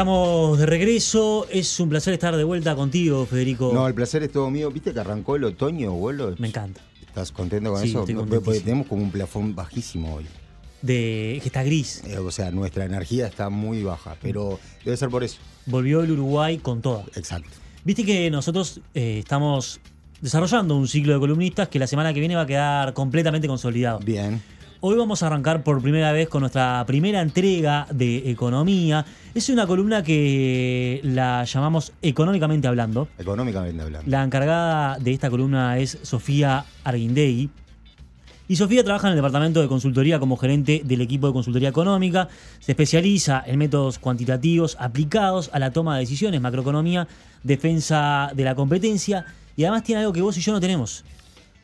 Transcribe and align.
Estamos 0.00 0.58
de 0.58 0.64
regreso. 0.64 1.46
Es 1.50 1.78
un 1.78 1.90
placer 1.90 2.14
estar 2.14 2.34
de 2.34 2.42
vuelta 2.42 2.74
contigo, 2.74 3.26
Federico. 3.26 3.70
No, 3.74 3.86
el 3.86 3.92
placer 3.92 4.22
es 4.22 4.32
todo 4.32 4.48
mío. 4.50 4.70
¿Viste 4.70 4.94
que 4.94 5.00
arrancó 5.00 5.36
el 5.36 5.44
otoño, 5.44 5.92
boludo? 5.92 6.34
Me 6.38 6.48
encanta. 6.48 6.80
¿Estás 7.06 7.30
contento 7.30 7.70
con 7.70 7.82
Sí, 7.82 7.90
eso? 7.90 8.06
estoy 8.08 8.60
tenemos 8.60 8.86
como 8.86 9.02
un 9.02 9.10
plafón 9.10 9.54
bajísimo 9.54 10.14
hoy. 10.14 10.24
De 10.80 11.38
que 11.42 11.48
está 11.48 11.62
gris. 11.64 12.02
Eh, 12.06 12.16
O 12.16 12.30
sea, 12.30 12.50
nuestra 12.50 12.86
energía 12.86 13.26
está 13.26 13.50
muy 13.50 13.82
baja, 13.82 14.16
pero 14.22 14.58
debe 14.86 14.96
ser 14.96 15.10
por 15.10 15.22
eso. 15.22 15.36
Volvió 15.66 16.00
el 16.00 16.12
Uruguay 16.12 16.56
con 16.56 16.80
toda. 16.80 17.04
Exacto. 17.14 17.50
Viste 17.84 18.02
que 18.02 18.30
nosotros 18.30 18.80
eh, 18.94 19.18
estamos 19.18 19.80
desarrollando 20.22 20.76
un 20.78 20.88
ciclo 20.88 21.12
de 21.12 21.20
columnistas 21.20 21.68
que 21.68 21.78
la 21.78 21.86
semana 21.86 22.14
que 22.14 22.20
viene 22.20 22.36
va 22.36 22.42
a 22.42 22.46
quedar 22.46 22.94
completamente 22.94 23.46
consolidado. 23.48 23.98
Bien. 23.98 24.40
Hoy 24.82 24.96
vamos 24.96 25.22
a 25.22 25.26
arrancar 25.26 25.62
por 25.62 25.82
primera 25.82 26.10
vez 26.10 26.30
con 26.30 26.40
nuestra 26.40 26.82
primera 26.86 27.20
entrega 27.20 27.86
de 27.90 28.30
economía. 28.30 29.04
Es 29.34 29.50
una 29.50 29.66
columna 29.66 30.02
que 30.02 31.02
la 31.04 31.44
llamamos 31.44 31.92
Económicamente 32.00 32.66
Hablando. 32.66 33.06
Económicamente 33.18 33.82
hablando. 33.82 34.10
La 34.10 34.24
encargada 34.24 34.98
de 34.98 35.12
esta 35.12 35.28
columna 35.28 35.76
es 35.76 35.98
Sofía 36.00 36.64
Arguindegui. 36.82 37.50
Y 38.48 38.56
Sofía 38.56 38.82
trabaja 38.82 39.08
en 39.08 39.10
el 39.10 39.16
departamento 39.16 39.60
de 39.60 39.68
consultoría 39.68 40.18
como 40.18 40.38
gerente 40.38 40.80
del 40.82 41.02
equipo 41.02 41.26
de 41.26 41.34
consultoría 41.34 41.68
económica. 41.68 42.28
Se 42.60 42.72
especializa 42.72 43.44
en 43.46 43.58
métodos 43.58 43.98
cuantitativos 43.98 44.78
aplicados 44.80 45.50
a 45.52 45.58
la 45.58 45.72
toma 45.72 45.96
de 45.96 46.00
decisiones, 46.00 46.40
macroeconomía, 46.40 47.06
defensa 47.42 48.30
de 48.34 48.44
la 48.44 48.54
competencia. 48.54 49.26
Y 49.58 49.64
además 49.64 49.82
tiene 49.82 50.00
algo 50.00 50.14
que 50.14 50.22
vos 50.22 50.38
y 50.38 50.40
yo 50.40 50.52
no 50.54 50.60
tenemos. 50.60 51.04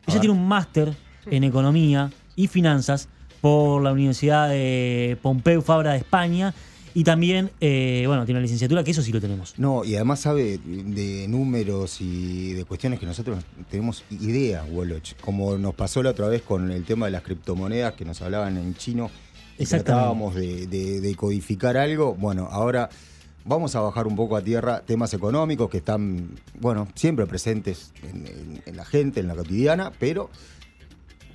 A 0.05 0.11
Ella 0.11 0.19
tiene 0.19 0.35
un 0.35 0.47
máster 0.47 0.93
en 1.25 1.43
economía 1.43 2.11
y 2.37 2.47
finanzas 2.47 3.09
por 3.41 3.81
la 3.83 3.91
Universidad 3.91 4.49
de 4.49 5.17
Pompeu 5.21 5.61
Fabra 5.61 5.91
de 5.93 5.97
España. 5.99 6.53
Y 6.93 7.03
también, 7.03 7.51
eh, 7.61 8.05
bueno, 8.07 8.25
tiene 8.25 8.39
una 8.39 8.43
licenciatura, 8.45 8.83
que 8.83 8.89
eso 8.89 9.03
sí 9.03 9.11
lo 9.11 9.21
tenemos. 9.21 9.53
No, 9.57 9.83
y 9.85 9.93
además 9.95 10.21
sabe 10.21 10.57
de 10.65 11.27
números 11.27 12.01
y 12.01 12.53
de 12.53 12.65
cuestiones 12.65 12.99
que 12.99 13.05
nosotros 13.05 13.43
tenemos 13.69 14.03
idea, 14.09 14.63
Woloch. 14.63 15.13
Como 15.21 15.57
nos 15.59 15.75
pasó 15.75 16.01
la 16.01 16.09
otra 16.09 16.27
vez 16.27 16.41
con 16.41 16.71
el 16.71 16.85
tema 16.85 17.05
de 17.05 17.11
las 17.11 17.21
criptomonedas 17.21 17.93
que 17.93 18.03
nos 18.03 18.19
hablaban 18.23 18.57
en 18.57 18.73
chino 18.75 19.11
tratábamos 19.83 20.35
de, 20.35 20.65
de- 20.67 21.01
de 21.01 21.15
codificar 21.15 21.77
algo. 21.77 22.15
Bueno, 22.15 22.47
ahora 22.51 22.89
vamos 23.45 23.75
a 23.75 23.81
bajar 23.81 24.07
un 24.07 24.15
poco 24.15 24.35
a 24.35 24.41
tierra 24.41 24.81
temas 24.81 25.13
económicos 25.13 25.69
que 25.69 25.77
están, 25.77 26.29
bueno, 26.59 26.87
siempre 26.95 27.27
presentes 27.27 27.91
en, 28.09 28.25
en- 28.27 28.61
en 28.65 28.75
la 28.75 28.85
gente, 28.85 29.19
en 29.19 29.27
la 29.27 29.35
cotidiana, 29.35 29.91
pero 29.99 30.29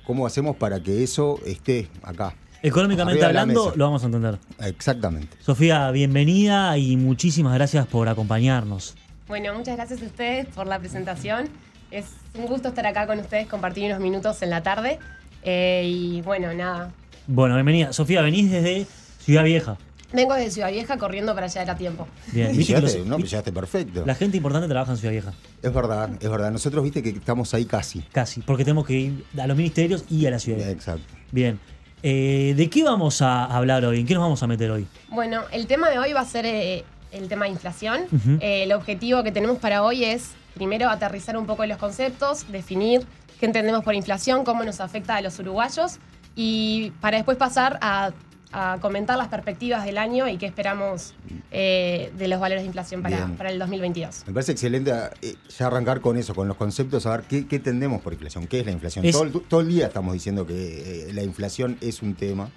¿cómo 0.05 0.25
hacemos 0.25 0.55
para 0.55 0.81
que 0.81 1.03
eso 1.03 1.39
esté 1.45 1.89
acá? 2.01 2.35
Económicamente 2.61 3.25
hablando, 3.25 3.73
lo 3.75 3.85
vamos 3.85 4.03
a 4.03 4.05
entender. 4.05 4.39
Exactamente. 4.59 5.35
Sofía, 5.41 5.91
bienvenida 5.91 6.77
y 6.77 6.95
muchísimas 6.95 7.53
gracias 7.55 7.85
por 7.87 8.07
acompañarnos. 8.07 8.95
Bueno, 9.27 9.53
muchas 9.53 9.75
gracias 9.75 10.01
a 10.01 10.05
ustedes 10.05 10.47
por 10.47 10.67
la 10.67 10.79
presentación. 10.79 11.49
Es 11.91 12.05
un 12.35 12.45
gusto 12.45 12.69
estar 12.69 12.85
acá 12.85 13.05
con 13.05 13.19
ustedes, 13.19 13.47
compartir 13.47 13.85
unos 13.85 13.99
minutos 13.99 14.41
en 14.41 14.49
la 14.49 14.63
tarde. 14.63 14.97
Eh, 15.43 15.83
y 15.85 16.21
bueno, 16.21 16.53
nada. 16.53 16.91
Bueno, 17.27 17.55
bienvenida. 17.55 17.91
Sofía, 17.91 18.21
venís 18.21 18.49
desde 18.49 18.87
Ciudad 19.19 19.43
Vieja. 19.43 19.77
Vengo 20.13 20.35
de 20.35 20.49
Ciudad 20.51 20.71
Vieja 20.71 20.97
corriendo 20.97 21.33
para 21.35 21.47
llegar 21.47 21.69
a 21.71 21.75
tiempo. 21.75 22.07
Bien, 22.31 22.53
Y 22.53 22.57
viste 22.57 22.73
que 22.73 22.79
llegaste, 22.79 22.99
los- 22.99 23.07
no, 23.07 23.17
llegaste 23.17 23.51
perfecto. 23.51 24.03
la 24.05 24.15
gente 24.15 24.37
importante 24.37 24.67
trabaja 24.67 24.91
en 24.91 24.97
Ciudad 24.97 25.11
Vieja. 25.11 25.33
Es 25.61 25.73
verdad, 25.73 26.09
es 26.19 26.29
verdad. 26.29 26.51
Nosotros 26.51 26.83
viste 26.83 27.01
que 27.01 27.09
estamos 27.09 27.53
ahí 27.53 27.65
casi. 27.65 28.01
Casi, 28.11 28.41
porque 28.41 28.63
tenemos 28.63 28.85
que 28.85 28.93
ir 28.93 29.25
a 29.39 29.47
los 29.47 29.57
ministerios 29.57 30.05
y 30.09 30.25
a 30.25 30.31
la 30.31 30.39
ciudad. 30.39 30.57
Vieja. 30.59 30.71
Exacto. 30.71 31.13
Bien. 31.31 31.59
Eh, 32.03 32.53
¿De 32.57 32.69
qué 32.69 32.83
vamos 32.83 33.21
a 33.21 33.45
hablar 33.45 33.85
hoy? 33.85 34.01
¿En 34.01 34.05
qué 34.05 34.13
nos 34.13 34.21
vamos 34.23 34.43
a 34.43 34.47
meter 34.47 34.69
hoy? 34.71 34.85
Bueno, 35.09 35.41
el 35.51 35.67
tema 35.67 35.89
de 35.89 35.99
hoy 35.99 36.11
va 36.13 36.19
a 36.19 36.25
ser 36.25 36.45
eh, 36.45 36.83
el 37.11 37.27
tema 37.29 37.45
de 37.45 37.51
inflación. 37.51 38.01
Eh, 38.41 38.63
el 38.63 38.73
objetivo 38.73 39.23
que 39.23 39.31
tenemos 39.31 39.57
para 39.57 39.83
hoy 39.83 40.03
es, 40.03 40.31
primero, 40.53 40.89
aterrizar 40.89 41.37
un 41.37 41.45
poco 41.45 41.65
los 41.65 41.77
conceptos, 41.77 42.45
definir 42.51 43.05
qué 43.39 43.45
entendemos 43.45 43.83
por 43.83 43.95
inflación, 43.95 44.43
cómo 44.43 44.63
nos 44.63 44.79
afecta 44.81 45.15
a 45.15 45.21
los 45.21 45.39
uruguayos, 45.39 45.97
y 46.35 46.91
para 47.01 47.17
después 47.17 47.37
pasar 47.37 47.79
a, 47.81 48.11
a 48.53 48.77
comentar 48.79 49.17
las 49.17 49.27
perspectivas 49.27 49.83
del 49.85 49.97
año 49.97 50.27
y 50.29 50.37
qué 50.37 50.45
esperamos 50.45 51.13
eh, 51.51 52.11
de 52.17 52.27
los 52.27 52.39
valores 52.39 52.61
de 52.63 52.67
inflación 52.67 53.01
para, 53.01 53.27
para 53.37 53.49
el 53.51 53.59
2022. 53.59 54.23
Me 54.27 54.33
parece 54.33 54.51
excelente 54.53 54.91
eh, 55.21 55.35
ya 55.57 55.67
arrancar 55.67 55.99
con 56.01 56.17
eso, 56.17 56.33
con 56.35 56.47
los 56.47 56.55
conceptos, 56.57 57.05
a 57.05 57.11
ver 57.17 57.21
qué, 57.23 57.47
qué 57.47 57.57
entendemos 57.57 58.01
por 58.01 58.13
inflación, 58.13 58.47
qué 58.47 58.59
es 58.59 58.65
la 58.65 58.71
inflación. 58.71 59.03
Es- 59.05 59.13
Todo, 59.13 59.23
el, 59.23 59.31
todo 59.31 59.61
el 59.61 59.67
día 59.69 59.87
estamos 59.87 60.13
diciendo 60.13 60.45
que 60.45 61.09
eh, 61.09 61.13
la 61.13 61.23
inflación 61.23 61.77
es 61.81 62.01
un 62.01 62.15
tema, 62.15 62.49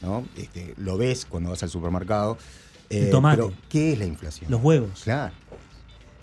¿no? 0.00 0.24
Este, 0.36 0.74
lo 0.78 0.96
ves 0.96 1.26
cuando 1.26 1.50
vas 1.50 1.62
al 1.62 1.68
supermercado. 1.70 2.38
eh, 2.90 3.04
El 3.04 3.10
tomate. 3.10 3.36
Pero, 3.42 3.52
¿qué 3.68 3.92
es 3.92 3.98
la 3.98 4.04
inflación? 4.06 4.50
Los 4.50 4.62
huevos. 4.62 5.02
Claro. 5.04 5.32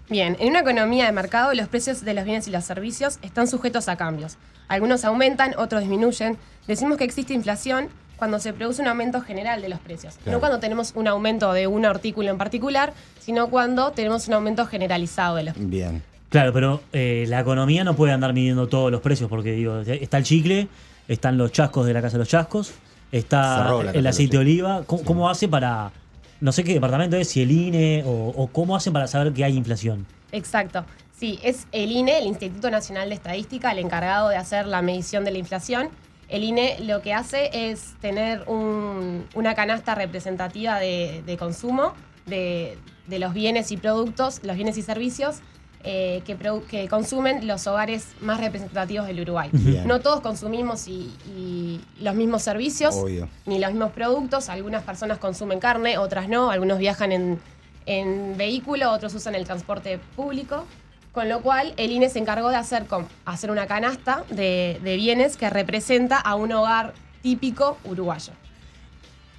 Bien, 0.09 0.35
en 0.39 0.49
una 0.49 0.61
economía 0.61 1.05
de 1.05 1.11
mercado 1.11 1.53
los 1.53 1.67
precios 1.67 2.03
de 2.03 2.13
los 2.15 2.25
bienes 2.25 2.47
y 2.47 2.51
los 2.51 2.63
servicios 2.65 3.19
están 3.21 3.47
sujetos 3.47 3.87
a 3.89 3.95
cambios. 3.95 4.37
Algunos 4.67 5.05
aumentan, 5.05 5.53
otros 5.57 5.81
disminuyen. 5.81 6.37
Decimos 6.67 6.97
que 6.97 7.03
existe 7.03 7.33
inflación 7.33 7.89
cuando 8.19 8.37
se 8.39 8.53
produce 8.53 8.81
un 8.81 8.87
aumento 8.89 9.21
general 9.21 9.61
de 9.61 9.69
los 9.69 9.79
precios. 9.79 10.15
Claro. 10.17 10.33
No 10.33 10.39
cuando 10.39 10.59
tenemos 10.59 10.91
un 10.95 11.07
aumento 11.07 11.51
de 11.53 11.65
un 11.67 11.85
artículo 11.85 12.29
en 12.29 12.37
particular, 12.37 12.93
sino 13.19 13.49
cuando 13.49 13.91
tenemos 13.91 14.27
un 14.27 14.35
aumento 14.35 14.65
generalizado 14.67 15.37
de 15.37 15.43
los 15.43 15.55
Bien. 15.57 16.03
Claro, 16.29 16.53
pero 16.53 16.81
eh, 16.93 17.25
la 17.27 17.39
economía 17.39 17.83
no 17.83 17.95
puede 17.95 18.13
andar 18.13 18.33
midiendo 18.33 18.67
todos 18.67 18.91
los 18.91 19.01
precios, 19.01 19.29
porque 19.29 19.53
digo, 19.53 19.79
está 19.79 20.17
el 20.17 20.23
chicle, 20.25 20.67
están 21.07 21.37
los 21.39 21.51
chascos 21.51 21.87
de 21.87 21.93
la 21.93 22.01
Casa 22.03 22.13
de 22.13 22.19
los 22.19 22.27
Chascos, 22.27 22.73
está 23.11 23.73
la 23.83 23.91
el 23.91 24.05
aceite 24.05 24.33
de 24.37 24.41
oliva. 24.41 24.83
¿Cómo, 24.85 24.99
Sí. 24.99 25.05
cómo 25.07 25.29
hace 25.29 25.47
para, 25.47 25.91
no 26.39 26.51
sé 26.51 26.63
qué 26.63 26.73
departamento 26.73 27.15
es, 27.17 27.29
si 27.29 27.41
el 27.41 27.49
INE 27.49 28.03
o, 28.05 28.33
o 28.35 28.47
cómo 28.47 28.75
hacen 28.75 28.93
para 28.93 29.07
saber 29.07 29.33
que 29.33 29.43
hay 29.43 29.57
inflación? 29.57 30.05
Exacto. 30.31 30.85
Sí, 31.19 31.39
es 31.43 31.67
el 31.71 31.91
INE, 31.91 32.19
el 32.19 32.27
Instituto 32.27 32.69
Nacional 32.69 33.09
de 33.09 33.15
Estadística, 33.15 33.71
el 33.71 33.79
encargado 33.79 34.29
de 34.29 34.37
hacer 34.37 34.67
la 34.67 34.81
medición 34.81 35.25
de 35.25 35.31
la 35.31 35.37
inflación. 35.39 35.89
El 36.29 36.43
INE 36.43 36.77
lo 36.81 37.01
que 37.01 37.13
hace 37.13 37.49
es 37.71 37.95
tener 38.01 38.43
un- 38.47 39.25
una 39.33 39.55
canasta 39.55 39.95
representativa 39.95 40.79
de, 40.79 41.23
de 41.25 41.37
consumo 41.37 41.93
de, 42.27 42.77
de 43.07 43.19
los 43.19 43.33
bienes 43.33 43.71
y 43.71 43.77
productos, 43.77 44.41
los 44.43 44.55
bienes 44.55 44.77
y 44.77 44.83
servicios 44.83 45.37
eh, 45.83 46.21
que, 46.25 46.87
consumen 46.89 47.47
los 47.47 47.65
hogares 47.65 48.09
más 48.21 48.39
representativos 48.39 49.07
del 49.07 49.21
Uruguay. 49.21 49.49
Bien. 49.53 49.87
No 49.87 50.01
todos 50.01 50.19
consumimos 50.19 50.87
y, 50.87 51.09
y 51.35 51.81
los 52.01 52.15
mismos 52.15 52.43
servicios 52.43 52.95
Obvio. 52.95 53.27
ni 53.45 53.59
los 53.59 53.71
mismos 53.71 53.91
productos. 53.93 54.49
Algunas 54.49 54.83
personas 54.83 55.17
consumen 55.19 55.59
carne, 55.59 55.97
otras 55.97 56.27
no. 56.27 56.51
Algunos 56.51 56.79
viajan 56.79 57.11
en, 57.13 57.39
en 57.85 58.35
vehículo, 58.37 58.91
otros 58.91 59.15
usan 59.15 59.35
el 59.35 59.45
transporte 59.45 59.99
público. 60.17 60.65
Con 61.11 61.27
lo 61.27 61.41
cual, 61.41 61.73
el 61.77 61.91
INE 61.91 62.09
se 62.09 62.19
encargó 62.19 62.49
de 62.49 62.55
hacer, 62.57 62.85
hacer 63.25 63.49
una 63.51 63.65
canasta 63.67 64.23
de, 64.29 64.79
de 64.83 64.95
bienes 64.95 65.37
que 65.37 65.49
representa 65.49 66.17
a 66.17 66.35
un 66.35 66.51
hogar 66.51 66.93
típico 67.23 67.77
uruguayo. 67.83 68.33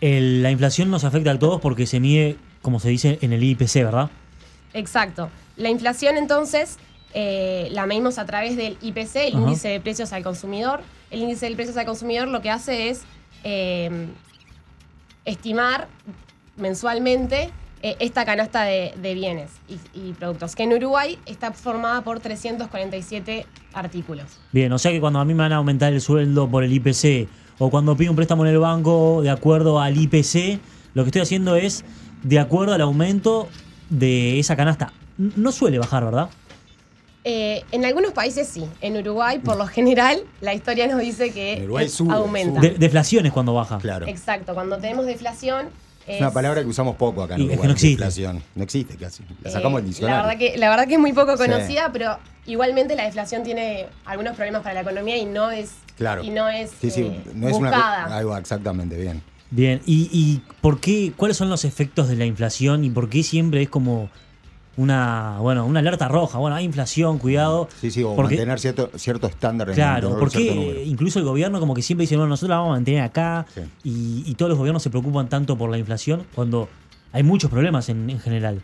El- 0.01 0.43
la 0.43 0.51
inflación 0.51 0.91
nos 0.91 1.05
afecta 1.05 1.31
a 1.31 1.39
todos 1.39 1.61
porque 1.61 1.87
se 1.87 2.01
mide, 2.01 2.37
como 2.63 2.81
se 2.81 2.89
dice, 2.89 3.19
en 3.23 3.33
el 3.33 3.43
IPC, 3.43 3.85
¿verdad? 3.85 4.11
Exacto. 4.75 5.31
La 5.57 5.69
inflación, 5.71 6.17
entonces, 6.17 6.79
eh, 7.15 7.69
la 7.71 7.87
medimos 7.87 8.19
a 8.19 8.25
través 8.27 8.57
del 8.57 8.77
IPC, 8.83 9.17
el 9.29 9.35
Ajá. 9.37 9.43
índice 9.43 9.69
de 9.69 9.81
precios 9.81 10.13
al 10.13 10.23
consumidor. 10.23 10.81
El 11.11 11.21
índice 11.21 11.49
de 11.49 11.55
precios 11.55 11.77
al 11.77 11.87
consumidor 11.87 12.29
lo 12.29 12.41
que 12.41 12.51
hace 12.51 12.89
es 12.89 13.03
eh, 13.45 14.09
estimar 15.25 15.89
mensualmente 16.57 17.51
eh, 17.83 17.97
esta 18.01 18.25
canasta 18.25 18.63
de, 18.65 18.93
de 19.01 19.15
bienes 19.15 19.51
y, 19.69 19.79
y 19.99 20.13
productos, 20.13 20.55
que 20.55 20.65
en 20.65 20.73
Uruguay 20.75 21.19
está 21.27 21.53
formada 21.53 22.03
por 22.03 22.21
347 22.21 23.47
artículos. 23.73 24.27
Bien, 24.53 24.73
o 24.73 24.79
sea 24.79 24.91
que 24.93 25.01
cuando 25.01 25.19
a 25.19 25.25
mí 25.25 25.35
me 25.35 25.43
van 25.45 25.53
a 25.53 25.57
aumentar 25.57 25.93
el 25.93 26.01
sueldo 26.01 26.49
por 26.49 26.65
el 26.65 26.73
IPC 26.73 27.29
o 27.59 27.71
cuando 27.71 27.97
pido 27.97 28.11
un 28.13 28.17
préstamo 28.17 28.45
en 28.47 28.53
el 28.53 28.59
banco 28.59 29.21
de 29.23 29.31
acuerdo 29.31 29.81
al 29.81 29.97
IPC, 29.99 30.59
lo 30.95 31.05
que 31.05 31.09
estoy 31.09 31.23
haciendo 31.23 31.57
es 31.57 31.85
de 32.23 32.39
acuerdo 32.39 32.75
al 32.75 32.81
aumento 32.81 33.49
de 33.89 34.39
esa 34.39 34.57
canasta. 34.57 34.93
No 35.19 35.53
suele 35.53 35.79
bajar, 35.79 36.05
¿verdad? 36.05 36.31
Eh, 37.25 37.63
en 37.71 37.85
algunos 37.85 38.13
países 38.13 38.49
sí, 38.49 38.65
en 38.81 38.97
Uruguay 38.97 39.39
por 39.41 39.59
lo 39.59 39.67
general 39.67 40.23
la 40.41 40.55
historia 40.55 40.87
nos 40.87 41.01
dice 41.01 41.33
que 41.33 41.61
Uruguay 41.65 41.87
sube, 41.89 42.15
aumenta. 42.15 42.61
sube. 42.61 42.71
De- 42.71 42.79
deflación 42.79 43.27
es 43.27 43.33
cuando 43.33 43.53
baja. 43.53 43.77
Claro. 43.79 44.07
Exacto, 44.07 44.55
cuando 44.55 44.79
tenemos 44.79 45.05
deflación... 45.07 45.69
Es 46.07 46.21
una 46.21 46.33
palabra 46.33 46.63
que 46.63 46.67
usamos 46.69 46.97
poco 46.97 47.23
acá 47.23 47.35
en 47.37 47.43
Y 47.43 47.45
es 47.45 47.49
que 47.51 47.53
Uruguay. 47.55 47.69
no 47.69 47.73
existe. 47.73 47.93
Inflación. 47.93 48.43
No 48.55 48.65
existe 48.65 48.97
casi. 48.97 49.23
La 49.43 49.51
sacamos 49.51 49.79
Eh, 49.79 49.83
del 49.83 49.91
diccionario. 49.91 50.17
La 50.23 50.27
verdad, 50.29 50.39
que, 50.39 50.59
la 50.59 50.71
verdad 50.71 50.87
que 50.89 50.95
es 50.95 51.01
muy 51.01 51.13
poco 51.13 51.37
Sí. 51.37 51.45
conocida, 51.45 51.91
pero 51.93 52.19
igualmente 52.47 52.97
la 52.97 53.05
deflación 53.05 53.43
tiene 53.45 53.87
algunos 54.05 54.35
problemas 54.35 54.63
para 54.63 54.75
la 54.75 54.81
economía 54.81 55.17
y 55.19 55.25
no 55.27 55.51
es, 55.51 55.73
Claro. 55.97 56.25
y 56.25 56.31
no 56.31 56.49
es, 56.49 56.71
Sí, 56.81 56.91
sí, 56.91 57.03
eh, 57.03 57.23
no 57.35 57.49
es 57.49 57.53
buscada. 57.59 58.07
una. 58.07 58.17
Ahí 58.17 58.25
va, 58.25 58.39
exactamente, 58.39 58.97
bien. 58.97 59.23
Bien, 59.53 59.81
¿Y, 59.85 60.09
y 60.13 60.43
por 60.61 60.81
qué, 60.81 61.13
cuáles 61.17 61.37
son 61.37 61.49
los 61.51 61.65
efectos 61.65 62.09
de 62.09 62.17
la 62.17 62.25
inflación 62.25 62.85
y 62.85 62.91
por 62.91 63.09
qué 63.09 63.23
siempre 63.23 63.63
es 63.63 63.69
como 63.69 64.09
una, 64.81 65.37
bueno, 65.41 65.67
una 65.67 65.81
alerta 65.81 66.09
roja? 66.09 66.39
Bueno, 66.39 66.57
hay 66.57 66.65
inflación, 66.65 67.19
cuidado. 67.19 67.69
Sí, 67.81 67.91
sí, 67.91 68.03
o 68.03 68.15
Porque- 68.17 68.37
mantener 68.37 68.59
cierto, 68.61 68.91
cierto 68.97 69.27
estándar 69.27 69.69
en 69.69 69.75
Claro, 69.75 70.17
porque 70.19 70.83
incluso 70.87 71.19
el 71.19 71.25
gobierno 71.25 71.61
como 71.61 71.75
que 71.75 71.83
siempre 71.83 72.03
dice, 72.05 72.17
bueno, 72.17 72.29
nosotros 72.31 72.51
la 72.51 72.57
vamos 72.57 72.71
a 72.71 72.77
mantener 72.77 73.03
acá 73.03 73.47
Sí. 73.55 73.61
y, 73.85 74.23
y 74.31 74.35
todos 74.35 74.49
los 74.49 74.59
gobiernos 74.59 74.83
se 74.83 74.91
preocupan 74.91 75.29
tanto 75.29 75.57
por 75.57 75.71
la 75.71 75.79
inflación 75.79 76.25
cuando 76.35 76.69
hay 77.13 77.23
muchos 77.23 77.51
problemas 77.51 77.89
en, 77.89 78.09
en 78.11 78.21
general. 78.21 78.63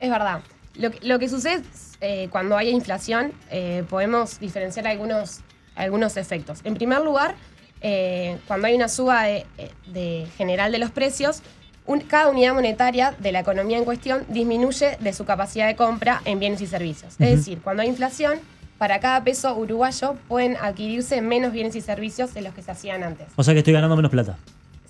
Es 0.00 0.10
verdad. 0.10 0.40
Lo 0.74 0.90
que, 0.90 1.06
lo 1.06 1.18
que 1.18 1.28
sucede 1.28 1.54
es, 1.56 1.96
eh, 2.00 2.28
cuando 2.30 2.56
hay 2.56 2.68
inflación, 2.70 3.32
eh, 3.50 3.84
podemos 3.88 4.38
diferenciar 4.40 4.86
algunos, 4.86 5.40
algunos 5.74 6.16
efectos. 6.18 6.60
En 6.64 6.74
primer 6.74 7.00
lugar, 7.00 7.34
eh, 7.80 8.38
cuando 8.46 8.66
hay 8.66 8.74
una 8.74 8.88
suba 8.88 9.22
de, 9.24 9.46
de 9.86 10.26
general 10.36 10.72
de 10.72 10.78
los 10.78 10.90
precios, 10.90 11.40
un- 11.86 12.00
cada 12.00 12.28
unidad 12.28 12.54
monetaria 12.54 13.14
de 13.18 13.32
la 13.32 13.40
economía 13.40 13.78
en 13.78 13.84
cuestión 13.84 14.24
disminuye 14.28 14.96
de 15.00 15.12
su 15.12 15.24
capacidad 15.24 15.66
de 15.66 15.76
compra 15.76 16.20
en 16.24 16.38
bienes 16.40 16.60
y 16.60 16.66
servicios. 16.66 17.14
Es 17.18 17.36
decir, 17.36 17.60
cuando 17.62 17.82
hay 17.82 17.88
inflación, 17.88 18.38
para 18.78 19.00
cada 19.00 19.24
peso 19.24 19.54
uruguayo 19.56 20.16
pueden 20.28 20.56
adquirirse 20.60 21.22
menos 21.22 21.52
bienes 21.52 21.74
y 21.76 21.80
servicios 21.80 22.34
de 22.34 22.42
los 22.42 22.52
que 22.54 22.62
se 22.62 22.70
hacían 22.72 23.02
antes. 23.02 23.26
O 23.36 23.42
sea 23.42 23.54
que 23.54 23.58
estoy 23.60 23.72
ganando 23.72 23.96
menos 23.96 24.10
plata. 24.10 24.36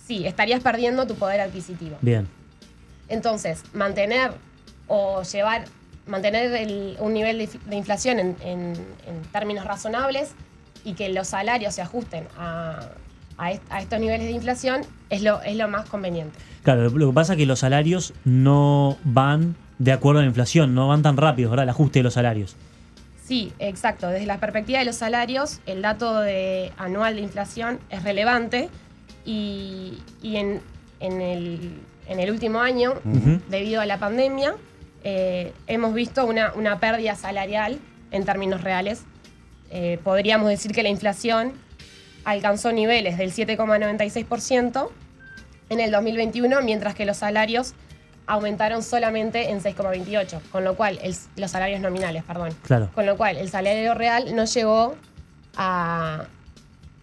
Sí, 0.06 0.26
estarías 0.26 0.60
perdiendo 0.60 1.06
tu 1.06 1.14
poder 1.14 1.40
adquisitivo. 1.40 1.96
Bien. 2.00 2.26
Entonces, 3.08 3.62
mantener 3.72 4.32
o 4.88 5.22
llevar, 5.22 5.64
mantener 6.06 6.52
el- 6.54 6.96
un 7.00 7.12
nivel 7.14 7.38
de, 7.38 7.48
de 7.66 7.76
inflación 7.76 8.18
en, 8.18 8.36
en- 8.42 8.74
en 9.06 9.22
términos 9.32 9.64
razonables 9.64 10.30
y 10.84 10.94
que 10.94 11.08
los 11.08 11.28
salarios 11.28 11.74
se 11.74 11.82
ajusten 11.82 12.26
a, 12.38 12.88
a 13.38 13.52
est- 13.52 13.62
a 13.70 13.80
estos 13.80 14.00
niveles 14.00 14.26
de 14.26 14.32
inflación 14.32 14.82
es 15.10 15.22
lo, 15.22 15.40
es 15.42 15.56
lo 15.56 15.68
más 15.68 15.88
conveniente. 15.88 16.38
Claro, 16.62 16.88
lo 16.90 17.08
que 17.08 17.14
pasa 17.14 17.34
es 17.34 17.38
que 17.38 17.46
los 17.46 17.60
salarios 17.60 18.12
no 18.24 18.96
van 19.04 19.54
de 19.78 19.92
acuerdo 19.92 20.20
a 20.20 20.22
la 20.22 20.28
inflación, 20.28 20.74
no 20.74 20.88
van 20.88 21.02
tan 21.02 21.16
rápido, 21.16 21.50
¿verdad? 21.50 21.64
El 21.64 21.70
ajuste 21.70 22.00
de 22.00 22.02
los 22.04 22.14
salarios. 22.14 22.56
Sí, 23.24 23.52
exacto. 23.58 24.08
Desde 24.08 24.26
la 24.26 24.38
perspectiva 24.38 24.78
de 24.78 24.84
los 24.84 24.96
salarios, 24.96 25.60
el 25.66 25.82
dato 25.82 26.20
de, 26.20 26.72
anual 26.78 27.16
de 27.16 27.22
inflación 27.22 27.80
es 27.90 28.02
relevante 28.04 28.68
y, 29.24 29.98
y 30.22 30.36
en, 30.36 30.60
en 31.00 31.20
el, 31.20 31.72
en 32.08 32.20
el 32.20 32.30
último 32.30 32.60
año, 32.60 32.94
debido 33.48 33.80
a 33.80 33.86
la 33.86 33.98
pandemia, 33.98 34.54
eh, 35.02 35.52
hemos 35.66 35.92
visto 35.94 36.24
una, 36.24 36.52
una 36.54 36.78
pérdida 36.78 37.16
salarial 37.16 37.78
en 38.12 38.24
términos 38.24 38.62
reales. 38.62 39.04
Eh, 39.70 39.98
podríamos 40.04 40.48
decir 40.48 40.72
que 40.72 40.82
la 40.84 40.88
inflación 40.88 41.52
alcanzó 42.26 42.72
niveles 42.72 43.16
del 43.16 43.32
7,96% 43.32 44.90
en 45.70 45.80
el 45.80 45.90
2021, 45.90 46.60
mientras 46.62 46.94
que 46.94 47.06
los 47.06 47.16
salarios 47.16 47.72
aumentaron 48.26 48.82
solamente 48.82 49.50
en 49.50 49.60
6,28%, 49.62 50.40
con 50.50 50.64
lo 50.64 50.76
cual, 50.76 50.98
el- 51.02 51.16
los 51.36 51.50
salarios 51.50 51.80
nominales, 51.80 52.24
perdón. 52.24 52.50
Claro. 52.66 52.90
Con 52.94 53.06
lo 53.06 53.16
cual, 53.16 53.36
el 53.36 53.48
salario 53.48 53.94
real 53.94 54.34
no 54.34 54.44
llegó 54.44 54.96
a... 55.56 56.24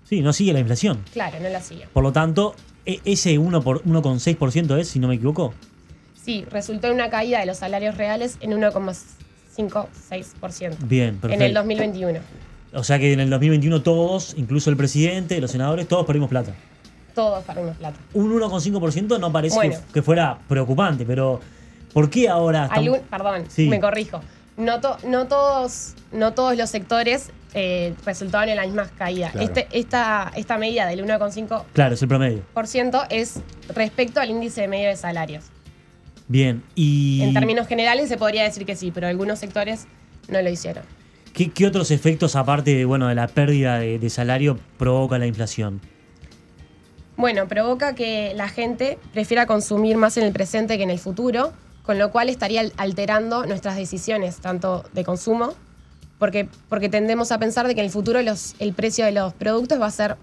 Sí, 0.04 0.22
no 0.22 0.34
sigue 0.34 0.52
la 0.54 0.60
inflación. 0.60 1.04
Claro, 1.14 1.40
no 1.40 1.50
la 1.50 1.62
sigue. 1.62 1.88
Por 1.94 2.04
lo 2.04 2.12
tanto, 2.12 2.56
e- 2.86 3.00
ese 3.06 3.38
1 3.38 3.62
por 3.64 3.82
1,6% 3.86 4.78
es, 4.78 4.90
si 4.90 5.00
no 5.00 5.08
me 5.08 5.16
equivoco. 5.16 5.54
Sí, 6.22 6.46
resultó 6.52 6.88
en 6.88 6.94
una 6.96 7.10
caída 7.10 7.40
de 7.40 7.46
los 7.46 7.58
salarios 7.58 7.96
reales 7.98 8.38
en 8.42 8.52
1,56% 8.52 10.78
Bien, 10.86 11.18
perfecto. 11.18 11.42
en 11.44 11.50
el 11.50 11.54
2021. 11.54 12.20
O 12.74 12.84
sea 12.84 12.98
que 13.00 13.14
en 13.14 13.20
el 13.20 13.30
2021 13.30 13.82
todos, 13.84 14.34
incluso 14.38 14.70
el 14.70 14.78
presidente, 14.78 15.40
los 15.40 15.52
senadores, 15.52 15.88
todos 15.88 16.06
perdimos 16.06 16.30
plata. 16.30 16.54
Todos 17.14 17.44
perdimos 17.44 17.78
plata. 17.78 17.98
Un 18.14 18.32
1,5% 18.32 19.20
no 19.20 19.32
parece 19.32 19.56
Bueno. 19.56 19.76
que, 19.88 19.94
que 19.94 20.02
fuera 20.02 20.40
preocupante, 20.48 21.06
pero 21.06 21.40
¿por 21.94 22.10
qué 22.10 22.28
ahora 22.30 22.66
Algún- 22.66 23.02
perdón, 23.02 23.46
Sí. 23.50 23.68
me 23.70 23.80
corrijo. 23.80 24.22
No, 24.58 24.80
to- 24.82 24.98
no, 25.08 25.28
todos, 25.28 25.94
no 26.12 26.34
todos 26.34 26.58
los 26.58 26.70
sectores 26.70 27.30
eh, 27.56 27.94
resultaban 28.06 28.50
en 28.50 28.56
la 28.56 28.64
misma 28.66 28.88
caída. 28.98 29.30
Claro. 29.32 29.46
Este, 29.46 29.68
esta, 29.72 30.32
esta 30.36 30.58
medida 30.58 30.88
del 30.88 31.04
1,5% 31.06 31.66
Claro, 31.74 31.94
es 31.94 32.02
el 32.02 32.08
promedio. 32.08 32.42
es 33.12 33.40
respecto 33.76 34.20
al 34.20 34.30
índice 34.32 34.62
de 34.62 34.68
medio 34.68 34.90
de 34.90 34.96
salarios. 34.96 35.46
Bien, 36.28 36.64
y 36.74 37.22
En 37.22 37.34
términos 37.34 37.68
generales 37.68 38.10
se 38.10 38.18
podría 38.18 38.44
decir 38.44 38.66
que 38.66 38.76
sí, 38.76 38.90
pero 38.92 39.08
algunos 39.08 39.38
sectores 39.40 39.86
no 40.30 40.42
lo 40.42 40.50
hicieron. 40.50 40.84
¿Qué, 41.34 41.50
qué 41.52 41.66
otros 41.68 41.92
efectos, 41.92 42.36
aparte 42.36 42.76
de, 42.76 42.86
bueno, 42.86 43.08
de 43.08 43.16
la 43.16 43.28
pérdida 43.28 43.80
de, 43.80 44.00
de 44.00 44.10
salario, 44.10 44.58
provoca 44.78 45.18
la 45.18 45.26
inflación? 45.28 45.82
Bueno, 47.16 47.48
provoca 47.48 47.94
que 47.96 48.34
la 48.36 48.50
gente 48.50 48.98
prefiera 49.14 49.46
consumir 49.46 49.98
más 49.98 50.18
en 50.18 50.24
el 50.24 50.34
presente 50.34 50.78
que 50.78 50.84
en 50.84 50.90
el 50.90 51.00
futuro, 51.00 51.54
con 51.84 52.00
lo 52.00 52.12
cual 52.12 52.30
estaría 52.30 52.62
al- 52.62 52.74
alterando 52.78 53.46
nuestras 53.46 53.76
decisiones, 53.76 54.38
tanto 54.38 54.84
de 54.94 55.04
consumo, 55.04 55.54
porque, 56.18 56.48
porque 56.70 56.90
tendemos 56.90 57.32
a 57.32 57.38
pensar 57.38 57.68
de 57.68 57.76
que 57.76 57.82
en 57.82 57.86
el 57.86 57.92
futuro 57.92 58.22
los, 58.22 58.56
el 58.60 58.74
precio 58.74 59.06
de 59.06 59.12
los 59.12 59.34
productos 59.34 59.80
va 59.80 59.88
a 59.88 59.92
ser 59.92 60.16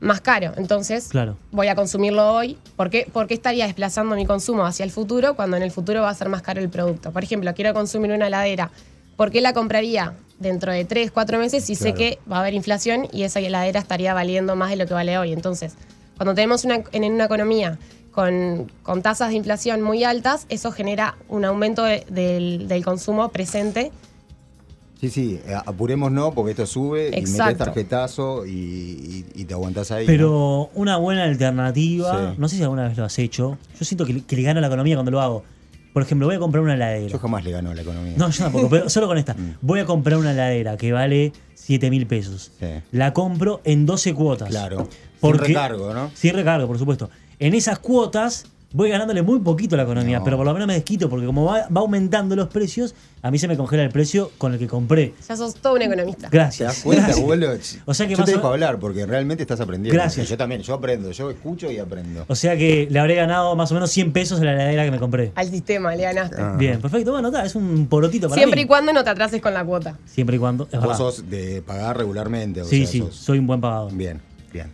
más 0.00 0.20
caro. 0.20 0.52
Entonces, 0.56 1.08
Claro. 1.08 1.36
voy 1.50 1.68
a 1.68 1.74
consumirlo 1.74 2.32
hoy. 2.34 2.58
¿Por 2.76 2.90
qué, 2.90 3.08
por 3.10 3.26
qué 3.26 3.34
estaría 3.34 3.64
desplazando 3.64 4.14
mi 4.14 4.26
consumo 4.26 4.66
hacia 4.66 4.84
el 4.84 4.90
futuro 4.90 5.34
cuando 5.34 5.56
en 5.56 5.62
el 5.62 5.70
futuro 5.70 6.02
va 6.02 6.10
a 6.10 6.14
ser 6.14 6.28
más 6.28 6.42
caro 6.42 6.60
el 6.60 6.68
producto? 6.68 7.10
Por 7.10 7.24
ejemplo, 7.24 7.52
quiero 7.54 7.72
consumir 7.72 8.12
una 8.12 8.26
heladera. 8.26 8.70
¿Por 9.16 9.30
qué 9.30 9.40
la 9.40 9.52
compraría 9.54 10.12
dentro 10.38 10.72
de 10.72 10.84
3, 10.84 11.10
4 11.10 11.38
meses 11.38 11.64
si 11.64 11.74
sé 11.74 11.94
que 11.94 12.18
va 12.30 12.36
a 12.36 12.40
haber 12.40 12.54
inflación 12.54 13.06
y 13.12 13.22
esa 13.22 13.40
heladera 13.40 13.80
estaría 13.80 14.14
valiendo 14.14 14.56
más 14.56 14.70
de 14.70 14.76
lo 14.76 14.86
que 14.86 14.94
vale 14.94 15.16
hoy? 15.18 15.32
Entonces, 15.32 15.74
cuando 16.16 16.34
tenemos 16.34 16.64
una, 16.64 16.82
en 16.92 17.12
una 17.12 17.24
economía 17.24 17.78
con, 18.12 18.70
con 18.82 19.02
tasas 19.02 19.30
de 19.30 19.34
inflación 19.36 19.82
muy 19.82 20.04
altas, 20.04 20.46
eso 20.48 20.70
genera 20.72 21.16
un 21.28 21.44
aumento 21.44 21.82
de- 21.84 22.04
del, 22.10 22.68
del 22.68 22.84
consumo 22.84 23.28
presente. 23.30 23.90
Sí, 25.00 25.10
sí, 25.10 25.40
eh, 25.46 25.54
apurémonos 25.66 26.12
no, 26.28 26.32
porque 26.32 26.52
esto 26.52 26.64
sube 26.66 27.08
y 27.08 27.10
metes 27.10 27.30
Exacto. 27.30 27.64
tarjetazo 27.64 28.46
y, 28.46 28.50
y- 28.50 29.26
y 29.34 29.44
te 29.44 29.52
aguantás 29.54 29.90
ahí. 29.90 30.04
¿no? 30.06 30.12
Pero 30.12 30.70
una 30.74 30.96
buena 30.96 31.24
alternativa, 31.24 32.32
Sí. 32.32 32.36
no 32.38 32.48
sé 32.48 32.56
si 32.56 32.62
alguna 32.62 32.88
vez 32.88 32.96
lo 32.96 33.04
has 33.04 33.18
hecho, 33.18 33.58
yo 33.78 33.84
siento 33.84 34.06
que, 34.06 34.22
que 34.24 34.36
le 34.36 34.42
gano 34.42 34.58
a 34.58 34.60
la 34.62 34.68
economía 34.68 34.94
cuando 34.96 35.10
lo 35.10 35.20
hago. 35.20 35.44
Por 35.94 36.02
ejemplo, 36.02 36.26
voy 36.26 36.36
a 36.36 36.38
comprar 36.40 36.62
una 36.62 36.74
heladera. 36.74 37.06
Yo 37.08 37.18
jamás 37.18 37.42
le 37.44 37.52
gano 37.52 37.70
a 37.70 37.74
la 37.74 37.80
economía. 37.82 38.14
No, 38.18 38.28
yo 38.28 38.42
tampoco, 38.44 38.68
pero 38.68 38.90
solo 38.90 39.06
con 39.06 39.16
esta. 39.16 39.34
Mm. 39.38 39.54
Voy 39.62 39.80
a 39.80 39.84
comprar 39.86 40.18
una 40.18 40.32
heladera 40.32 40.76
que 40.76 40.92
vale 40.92 41.32
7 41.54 41.88
mil 41.90 42.06
pesos. 42.06 42.52
Sí. 42.60 42.66
La 42.92 43.12
compro 43.14 43.60
en 43.64 43.86
12 43.86 44.12
cuotas. 44.12 44.48
Claro. 44.50 44.88
Porque- 45.20 45.46
Sin 45.46 45.54
recargo, 45.54 45.94
¿no? 45.94 46.10
Sin 46.14 46.34
recargo, 46.34 46.66
por 46.66 46.78
supuesto. 46.78 47.08
En 47.38 47.54
esas 47.54 47.78
cuotas 47.78 48.44
voy 48.74 48.90
ganándole 48.90 49.22
muy 49.22 49.38
poquito 49.38 49.76
a 49.76 49.78
la 49.78 49.84
economía, 49.84 50.18
No. 50.18 50.24
pero 50.24 50.36
por 50.36 50.44
lo 50.44 50.52
menos 50.52 50.66
me 50.66 50.74
desquito, 50.74 51.08
porque 51.08 51.24
como 51.26 51.44
va, 51.44 51.68
va 51.74 51.80
aumentando 51.80 52.34
los 52.34 52.48
precios, 52.48 52.94
a 53.22 53.30
mí 53.30 53.38
se 53.38 53.46
me 53.48 53.56
congela 53.56 53.84
el 53.84 53.90
precio 53.90 54.32
con 54.36 54.52
el 54.52 54.58
que 54.58 54.66
compré. 54.66 55.14
Ya 55.28 55.36
sos 55.36 55.54
todo 55.54 55.74
un 55.74 55.82
economista. 55.82 56.28
¿Te 56.28 56.36
Gracias. 56.36 56.68
das 56.74 56.82
cuenta, 56.82 57.04
Gracias. 57.04 57.22
abuelo? 57.22 57.48
O 57.86 57.94
sea 57.94 58.06
que 58.06 58.12
yo 58.12 58.18
más 58.18 58.26
te 58.26 58.32
o- 58.32 58.36
dejo 58.36 58.48
hablar 58.48 58.78
porque 58.80 59.06
realmente 59.06 59.42
estás 59.44 59.60
aprendiendo. 59.60 59.98
Gracias. 59.98 60.28
Yo 60.28 60.36
también, 60.36 60.60
yo 60.62 60.74
aprendo, 60.74 61.10
yo 61.12 61.30
escucho 61.30 61.70
y 61.70 61.78
aprendo. 61.78 62.24
O 62.28 62.34
sea 62.34 62.56
que 62.58 62.88
le 62.90 62.98
habré 62.98 63.14
ganado 63.14 63.54
más 63.54 63.70
o 63.70 63.74
menos 63.74 63.90
100 63.92 64.12
pesos 64.12 64.40
a 64.40 64.44
la 64.44 64.52
heladera 64.54 64.84
que 64.84 64.90
me 64.90 64.98
compré. 64.98 65.30
Al 65.36 65.48
sistema, 65.48 65.94
le 65.94 66.02
ganaste. 66.02 66.36
Ah. 66.42 66.56
Bien, 66.58 66.80
perfecto. 66.80 67.12
Bueno, 67.12 67.28
está, 67.28 67.44
es 67.46 67.54
un 67.54 67.86
porotito 67.86 68.28
para 68.28 68.40
Siempre 68.40 68.56
mí. 68.60 68.64
y 68.64 68.66
cuando 68.66 68.92
no 68.92 69.04
te 69.04 69.10
atrases 69.10 69.40
con 69.40 69.54
la 69.54 69.64
cuota. 69.64 69.96
Siempre 70.04 70.34
y 70.36 70.38
cuando. 70.40 70.64
Es 70.64 70.72
Vos 70.72 70.80
verdad. 70.82 70.96
sos 70.98 71.30
de 71.30 71.62
pagar 71.62 71.96
regularmente. 71.96 72.60
O 72.62 72.64
sí, 72.64 72.78
sea, 72.80 72.86
sí, 72.88 72.98
sos- 72.98 73.14
soy 73.14 73.38
un 73.38 73.46
buen 73.46 73.60
pagador. 73.60 73.92
Bien, 73.94 74.20
bien. 74.52 74.72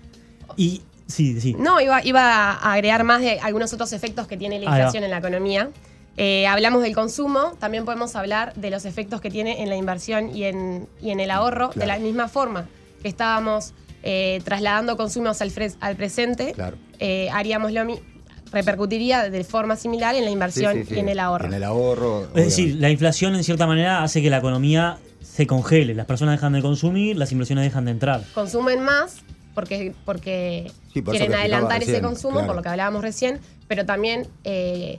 Y 0.57 0.81
sí, 1.11 1.41
sí. 1.41 1.55
No, 1.59 1.81
iba, 1.81 2.05
iba 2.05 2.53
a 2.53 2.73
agregar 2.73 3.05
más 3.05 3.21
de 3.21 3.39
algunos 3.41 3.73
otros 3.73 3.93
efectos 3.93 4.27
que 4.27 4.37
tiene 4.37 4.59
la 4.59 4.67
inflación 4.67 5.05
en 5.05 5.11
la 5.11 5.19
economía. 5.19 5.71
Eh, 6.17 6.47
hablamos 6.47 6.83
del 6.83 6.95
consumo, 6.95 7.53
también 7.59 7.85
podemos 7.85 8.15
hablar 8.17 8.53
de 8.55 8.71
los 8.71 8.85
efectos 8.85 9.21
que 9.21 9.31
tiene 9.31 9.63
en 9.63 9.69
la 9.69 9.77
inversión 9.77 10.35
y 10.37 10.45
en, 10.45 10.87
y 11.01 11.11
en 11.11 11.21
el 11.21 11.31
ahorro, 11.31 11.71
de 11.75 11.87
la 11.87 11.99
misma 11.99 12.29
forma 12.29 12.67
que 13.03 13.09
estábamos 13.09 13.73
eh, 14.03 14.41
trasladando 14.45 14.97
consumos 14.97 15.41
al, 15.41 15.51
presente, 15.97 16.53
Claro. 16.53 16.77
eh, 16.99 17.31
haríamos 17.33 17.73
lo 17.73 17.85
mismo, 17.85 18.05
repercutiría 18.53 19.31
de 19.31 19.45
forma 19.45 19.77
similar 19.77 20.15
en 20.15 20.25
la 20.25 20.31
inversión 20.31 20.75
sí, 20.75 20.85
sí. 20.85 20.95
y 20.97 20.99
en 20.99 21.09
el 21.09 21.21
ahorro. 21.21 21.47
En 21.47 21.55
el 21.55 21.65
ahorro. 21.65 22.25
Es 22.35 22.47
decir, 22.47 22.77
la 22.77 22.91
inflación 22.91 23.35
en 23.35 23.45
cierta 23.45 23.67
manera 23.67 24.03
hace 24.03 24.21
que 24.21 24.29
la 24.31 24.39
economía 24.39 24.99
se 25.23 25.47
congele. 25.47 25.95
Las 25.95 26.07
personas 26.07 26.35
dejan 26.35 26.53
de 26.53 26.61
consumir, 26.63 27.17
las 27.17 27.31
inversiones 27.33 27.65
dejan 27.65 27.85
de 27.85 27.93
entrar. 27.93 28.25
Consumen 28.35 28.81
más 28.81 29.19
porque, 29.55 29.95
porque 30.05 30.71
Sí, 30.93 31.03
por 31.03 31.15
eso 31.15 31.25
quieren 31.25 31.39
adelantar 31.41 31.79
ese 31.83 31.93
recién, 31.93 32.05
consumo, 32.05 32.35
claro. 32.35 32.47
por 32.49 32.57
lo 32.57 32.63
que 32.63 32.69
hablábamos 32.69 33.03
recién, 33.03 33.41
pero 33.69 33.85
también, 33.87 34.27
eh, 34.45 34.99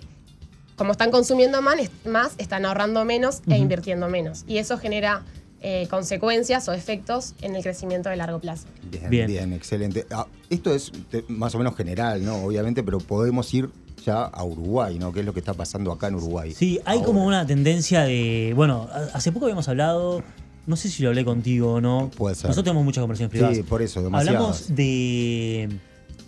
como 0.76 0.92
están 0.94 1.12
consumiendo 1.12 1.62
más, 1.62 1.76
más, 2.06 2.34
están 2.38 2.66
ahorrando 2.66 3.04
menos 3.06 3.42
e 3.50 3.58
invirtiendo 3.58 4.08
menos. 4.08 4.44
Y 4.48 4.58
eso 4.58 4.78
genera 4.78 5.24
eh, 5.62 5.88
consecuencias 5.90 6.68
o 6.70 6.74
efectos 6.74 7.36
en 7.42 7.56
el 7.56 7.62
crecimiento 7.62 8.10
de 8.10 8.16
largo 8.16 8.40
plazo. 8.40 8.66
Bien, 8.90 9.10
Bien. 9.10 9.28
bien, 9.28 9.54
excelente. 9.54 10.08
Ah, 10.10 10.26
esto 10.50 10.74
es 10.74 10.92
más 11.28 11.54
o 11.54 11.60
menos 11.60 11.76
general, 11.76 12.26
¿no? 12.26 12.38
Obviamente, 12.44 12.82
pero 12.82 12.98
podemos 13.00 13.54
ir 13.54 13.70
ya 14.04 14.24
a 14.24 14.44
Uruguay, 14.44 14.98
¿no? 14.98 15.14
¿Qué 15.14 15.20
es 15.20 15.26
lo 15.28 15.34
que 15.34 15.40
está 15.40 15.54
pasando 15.54 15.92
acá 15.92 16.08
en 16.08 16.16
Uruguay? 16.16 16.52
Sí, 16.54 16.80
hay 16.86 16.98
Ahora. 16.98 17.06
como 17.06 17.26
una 17.26 17.46
tendencia 17.46 18.02
de. 18.02 18.54
Bueno, 18.56 18.90
hace 19.14 19.32
poco 19.32 19.46
habíamos 19.46 19.68
hablado. 19.70 20.24
No 20.68 20.76
sé 20.76 20.90
si 20.90 21.02
lo 21.04 21.10
hablé 21.10 21.26
contigo 21.26 21.74
o 21.74 21.82
no. 21.82 22.12
Puede 22.16 22.36
ser. 22.36 22.46
Nosotros 22.46 22.64
tenemos 22.66 22.86
muchas 22.86 23.02
conversaciones 23.02 23.32
privadas. 23.32 23.58
Sí, 23.58 23.64
por 23.64 23.82
eso, 23.82 24.02
demasiadas. 24.02 24.36
Hablamos 24.38 24.76
de. 24.76 25.70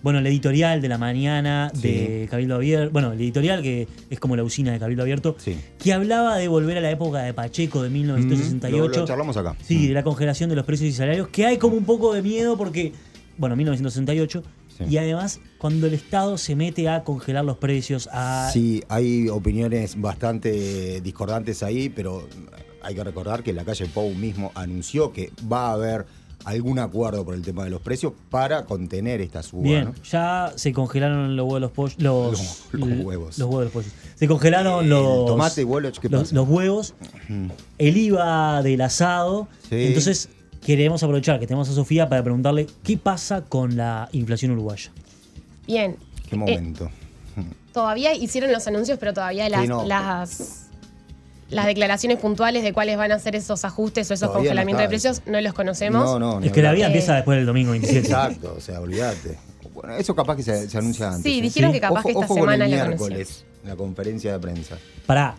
Bueno, 0.01 0.19
el 0.19 0.27
editorial 0.27 0.81
de 0.81 0.89
la 0.89 0.97
mañana 0.97 1.71
de 1.81 2.27
Cabildo 2.29 2.55
Abierto. 2.55 2.91
Bueno, 2.91 3.13
el 3.13 3.21
editorial 3.21 3.61
que 3.61 3.87
es 4.09 4.19
como 4.19 4.35
la 4.35 4.43
usina 4.43 4.73
de 4.73 4.79
Cabildo 4.79 5.03
Abierto. 5.03 5.37
Sí. 5.39 5.55
Que 5.79 5.93
hablaba 5.93 6.35
de 6.37 6.47
volver 6.49 6.77
a 6.77 6.81
la 6.81 6.91
época 6.91 7.19
de 7.21 7.33
Pacheco 7.33 7.81
de 7.83 7.89
Mm, 7.89 7.93
1968. 7.93 8.77
lo- 8.91 8.97
lo 8.99 9.05
charlamos 9.07 9.37
acá. 9.37 9.55
Sí, 9.65 9.77
Mm. 9.77 9.87
de 9.87 9.93
la 9.93 10.03
congelación 10.03 10.49
de 10.49 10.57
los 10.57 10.65
precios 10.65 10.89
y 10.89 10.93
salarios. 10.93 11.29
Que 11.29 11.45
hay 11.45 11.57
como 11.57 11.77
un 11.77 11.85
poco 11.85 12.13
de 12.13 12.21
miedo 12.21 12.57
porque. 12.57 12.91
Bueno, 13.37 13.55
1968 13.55 14.43
Sí. 14.77 14.85
Y 14.89 14.97
además, 14.97 15.39
cuando 15.59 15.85
el 15.85 15.93
Estado 15.93 16.35
se 16.37 16.55
mete 16.55 16.89
a 16.89 17.03
congelar 17.03 17.45
los 17.45 17.57
precios, 17.57 18.09
a... 18.11 18.49
Sí, 18.51 18.83
hay 18.89 19.29
opiniones 19.29 20.01
bastante 20.01 20.99
discordantes 21.01 21.61
ahí, 21.61 21.89
pero 21.89 22.27
hay 22.83 22.95
que 22.95 23.03
recordar 23.03 23.43
que 23.43 23.53
la 23.53 23.63
calle 23.65 23.85
Pou 23.87 24.13
mismo 24.13 24.51
anunció 24.55 25.11
que 25.13 25.31
va 25.51 25.69
a 25.69 25.73
haber 25.73 26.05
algún 26.45 26.77
acuerdo 26.79 27.23
por 27.23 27.35
el 27.35 27.41
tema 27.41 27.63
de 27.63 27.69
los 27.69 27.79
precios 27.81 28.11
para 28.29 28.65
contener 28.65 29.21
esta 29.21 29.41
suba. 29.41 29.63
Bien, 29.63 29.85
¿no? 29.85 29.93
ya 30.03 30.51
se 30.55 30.73
congelaron 30.73 31.35
los 31.37 31.45
huevos 31.45 31.55
de 31.55 31.59
los 31.61 31.71
pollos. 31.71 31.95
Los, 31.99 32.67
Los- 32.73 32.89
los 32.89 33.05
huevos. 33.05 33.37
Los 33.39 33.47
huevos 33.47 33.59
de 33.59 33.63
los 33.65 33.71
pollos. 33.73 33.91
Se 34.15 34.27
congelaron 34.27 34.83
El 34.83 34.89
los. 34.89 35.25
tomate, 35.25 35.63
Woloch, 35.63 35.97
¿qué 35.99 36.09
los, 36.09 36.23
pasa? 36.23 36.35
los 36.35 36.49
huevos, 36.49 36.93
el 37.77 37.97
IVA 37.97 38.61
del 38.61 38.81
asado. 38.81 39.47
Sí. 39.69 39.85
Entonces, 39.85 40.27
queremos 40.65 41.01
aprovechar 41.01 41.39
que 41.39 41.47
tenemos 41.47 41.69
a 41.69 41.73
Sofía 41.73 42.09
para 42.09 42.21
preguntarle 42.23 42.67
qué 42.83 42.97
pasa 42.97 43.43
con 43.45 43.77
la 43.77 44.09
inflación 44.11 44.51
uruguaya. 44.51 44.91
Bien. 45.65 45.95
¿Qué 46.29 46.35
Eh, 46.35 46.39
momento? 46.39 46.89
todavía 47.71 48.13
hicieron 48.13 48.51
los 48.51 48.67
anuncios, 48.67 48.97
pero 48.99 49.13
todavía 49.13 49.47
las, 49.49 49.67
no. 49.67 49.83
las, 49.85 50.62
las 51.53 51.65
declaraciones 51.65 52.17
puntuales 52.19 52.63
de 52.63 52.73
cuáles 52.73 52.97
van 52.97 53.11
a 53.11 53.19
ser 53.19 53.35
esos 53.35 53.63
ajustes 53.65 54.09
o 54.09 54.13
esos 54.13 54.27
Todavía 54.27 54.37
no 54.37 54.49
congelamientos 54.49 54.83
de 54.83 54.89
precios 54.89 55.21
no 55.25 55.39
los 55.41 55.53
conocemos. 55.53 56.03
No, 56.03 56.19
no, 56.19 56.39
es 56.45 56.51
que 56.51 56.61
la 56.61 56.71
vida 56.73 56.85
Eh, 56.85 56.87
empieza 56.87 57.15
después 57.15 57.37
del 57.37 57.45
domingo 57.45 57.71
27. 57.71 57.99
Exacto, 58.07 58.55
o 58.57 58.61
sea, 58.61 58.79
olvídate. 58.79 59.37
Bueno, 59.73 59.95
eso 59.95 60.13
capaz 60.15 60.35
que 60.35 60.43
se, 60.43 60.69
se 60.69 60.77
anuncia 60.77 61.07
antes. 61.07 61.23
Sí, 61.23 61.39
¿eh? 61.39 61.41
dijeron 61.41 61.71
Sí. 61.71 61.75
que 61.75 61.81
capaz 61.81 61.99
ojo, 62.01 62.07
que 62.09 62.11
esta 62.13 62.25
ojo 62.25 62.33
semana 62.35 62.65
con 62.65 62.73
el 62.73 62.79
lo 62.79 62.85
miércoles, 62.87 63.45
la 63.65 63.75
conferencia 63.75 64.33
de 64.33 64.39
prensa. 64.39 64.77
Pará. 65.05 65.35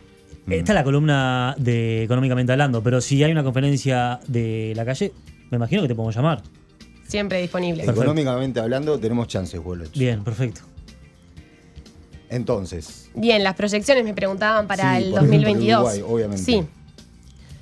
Mm. 0.47 0.52
Esta 0.52 0.73
es 0.73 0.75
la 0.75 0.85
columna 0.85 1.54
de 1.59 2.02
Económicamente 2.02 2.52
Hablando, 2.52 2.83
pero 2.83 3.00
si 3.00 3.23
hay 3.23 3.33
una 3.33 3.42
conferencia 3.44 4.21
de 4.26 4.73
la 4.76 4.85
calle, 4.85 5.12
me 5.50 5.56
imagino 5.56 5.83
que 5.83 5.88
te 5.88 5.94
podemos 5.94 6.14
llamar. 6.14 6.42
Siempre 7.06 7.40
disponible. 7.40 7.83
Perfecto. 7.85 8.02
Económicamente 8.02 8.61
hablando, 8.61 8.99
tenemos 8.99 9.28
chances, 9.28 9.61
Woloch. 9.64 9.92
Bien, 9.92 10.23
perfecto. 10.25 10.62
Entonces, 12.30 13.10
Bien, 13.14 13.44
las 13.44 13.54
proyecciones 13.54 14.04
me 14.04 14.14
preguntaban 14.14 14.66
para 14.66 14.96
Sí, 14.96 15.04
el 15.04 15.10
por 15.10 15.18
ejemplo, 15.24 15.38
2022. 15.38 15.80
Uruguay, 15.80 16.02
obviamente. 16.14 16.44
Sí. 16.44 16.64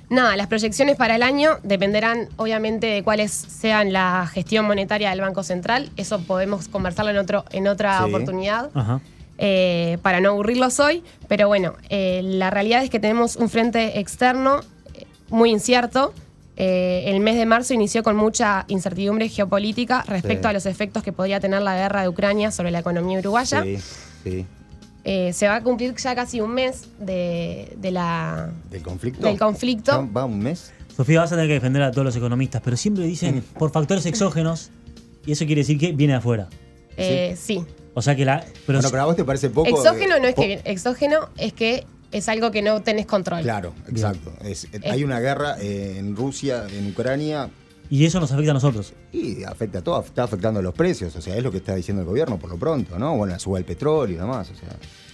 Nada, 0.09 0.35
las 0.35 0.47
proyecciones 0.47 0.95
para 0.95 1.15
el 1.15 1.23
año 1.23 1.57
dependerán 1.63 2.27
obviamente 2.35 2.87
de 2.87 3.03
cuáles 3.03 3.31
sean 3.31 3.93
la 3.93 4.27
gestión 4.31 4.65
monetaria 4.65 5.09
del 5.09 5.21
Banco 5.21 5.43
Central. 5.43 5.89
Eso 5.97 6.19
podemos 6.21 6.67
conversarlo 6.67 7.11
en, 7.11 7.17
otro, 7.17 7.45
en 7.51 7.67
otra 7.67 7.99
Sí. 7.99 8.03
oportunidad. 8.05 8.69
Ajá. 8.73 8.99
eh, 9.39 9.97
para 10.03 10.21
no 10.21 10.29
aburrirlos 10.29 10.79
hoy. 10.79 11.03
Pero 11.27 11.47
bueno, 11.47 11.73
eh, 11.89 12.21
la 12.23 12.51
realidad 12.51 12.83
es 12.83 12.91
que 12.91 12.99
tenemos 12.99 13.35
un 13.35 13.49
frente 13.49 13.99
externo 13.99 14.59
eh, 14.93 15.05
muy 15.29 15.49
incierto. 15.49 16.13
Eh, 16.55 17.05
el 17.07 17.19
mes 17.19 17.35
de 17.35 17.47
marzo 17.47 17.73
inició 17.73 18.03
con 18.03 18.15
mucha 18.15 18.63
incertidumbre 18.67 19.27
geopolítica 19.29 20.03
respecto 20.07 20.47
Sí. 20.47 20.49
a 20.51 20.53
los 20.53 20.67
efectos 20.67 21.01
que 21.01 21.11
podría 21.11 21.39
tener 21.39 21.63
la 21.63 21.75
guerra 21.75 22.03
de 22.03 22.09
Ucrania 22.09 22.51
sobre 22.51 22.69
la 22.69 22.79
economía 22.79 23.17
uruguaya. 23.19 23.63
sí, 23.63 23.79
sí. 24.23 24.45
Eh, 25.05 25.33
se 25.33 25.47
va 25.49 25.55
a 25.57 25.61
cumplir 25.63 25.93
ya 25.95 26.15
casi 26.15 26.39
un 26.39 26.53
mes 26.53 26.85
de, 26.97 27.73
de 27.77 27.91
la, 27.91 28.51
¿Del 28.71 28.81
conflicto? 28.81 29.27
del 29.27 29.37
conflicto. 29.37 29.91
¿Ya 29.91 30.11
¿Va 30.11 30.23
un 30.25 30.39
mes? 30.39 30.71
Sofía, 30.95 31.19
vas 31.19 31.31
a 31.31 31.35
tener 31.35 31.49
que 31.49 31.55
defender 31.55 31.81
a 31.81 31.91
todos 31.91 32.05
los 32.05 32.15
economistas, 32.15 32.61
pero 32.63 32.77
siempre 32.77 33.03
dicen 33.05 33.43
por 33.59 33.71
factores 33.71 34.05
exógenos, 34.05 34.69
y 35.25 35.33
eso 35.33 35.45
quiere 35.45 35.61
decir 35.61 35.77
que 35.77 35.91
viene 35.91 36.13
de 36.13 36.19
afuera. 36.19 36.47
Eh, 36.95 37.35
sí. 37.37 37.65
O 37.95 38.01
sea 38.01 38.15
que 38.15 38.23
la. 38.25 38.45
Pero 38.65 38.77
bueno, 38.79 38.89
pero 38.91 39.01
a 39.03 39.05
vos 39.07 39.15
te 39.15 39.25
parece 39.25 39.49
poco. 39.49 39.67
Exógeno 39.69 40.15
de- 40.15 40.21
no 40.21 40.27
es 40.27 40.35
po- 40.35 40.41
que 40.43 40.61
exógeno 40.65 41.29
es 41.37 41.51
que 41.53 41.85
es 42.11 42.29
algo 42.29 42.51
que 42.51 42.61
no 42.61 42.81
tenés 42.81 43.05
control. 43.05 43.41
Claro, 43.41 43.73
exacto. 43.89 44.31
Es- 44.43 44.67
hay 44.89 45.03
una 45.03 45.19
guerra 45.19 45.57
eh, 45.59 45.95
en 45.97 46.15
Rusia, 46.15 46.65
en 46.71 46.87
Ucrania, 46.91 47.49
Y 47.93 48.05
eso 48.05 48.19
nos 48.19 48.31
afecta 48.31 48.49
a 48.49 48.53
nosotros. 48.55 48.93
y 49.11 49.43
afecta 49.43 49.77
a 49.79 49.81
todo, 49.83 50.01
está 50.01 50.23
afectando 50.23 50.61
los 50.63 50.73
precios. 50.73 51.15
O 51.15 51.21
sea, 51.21 51.35
es 51.37 51.43
lo 51.43 51.51
que 51.51 51.57
está 51.57 51.75
diciendo 51.75 52.01
el 52.01 52.07
gobierno 52.07 52.39
por 52.39 52.49
lo 52.49 52.57
pronto, 52.57 52.97
¿no? 52.97 53.15
Bueno, 53.15 53.33
la 53.33 53.39
suba 53.39 53.59
del 53.59 53.65
petróleo 53.65 54.15
y 54.15 54.19
demás. 54.19 54.49
O 54.49 54.55
sea, 54.55 54.69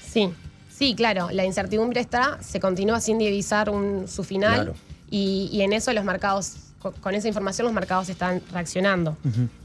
Sí, 0.09 0.29
sí, 0.74 0.95
claro. 0.95 1.27
La 1.31 1.43
incertidumbre 1.43 2.00
está, 2.00 2.41
se 2.41 2.62
continúa 2.62 3.01
sin 3.01 3.17
divisar 3.17 3.69
un, 3.69 4.07
su 4.07 4.24
final 4.24 4.53
Claro. 4.55 4.74
y, 5.12 5.50
y 5.51 5.62
en 5.62 5.74
eso 5.74 5.91
los 5.91 6.05
mercados, 6.05 6.53
con, 6.81 6.93
con 6.93 7.15
esa 7.15 7.27
información 7.27 7.65
los 7.65 7.74
mercados 7.74 8.07
están 8.07 8.41
reaccionando. 8.53 9.17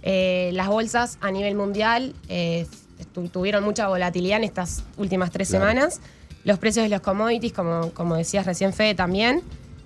Eh, 0.03 0.51
las 0.53 0.67
bolsas 0.67 1.17
a 1.21 1.31
nivel 1.31 1.55
mundial 1.55 2.17
eh, 2.29 2.67
tu- 3.13 3.29
tuvieron 3.29 3.63
mucha 3.63 3.87
volatilidad 3.87 4.39
en 4.39 4.45
estas 4.45 4.83
últimas 4.97 5.31
tres 5.31 5.51
Claro. 5.51 5.67
semanas. 5.69 6.01
Los 6.43 6.59
precios 6.59 6.83
de 6.83 6.89
los 6.91 7.01
commodities, 7.01 7.53
como, 7.53 7.91
como 7.93 8.17
decías 8.17 8.45
recién 8.45 8.73
Fede 8.73 8.97
también, 8.97 9.41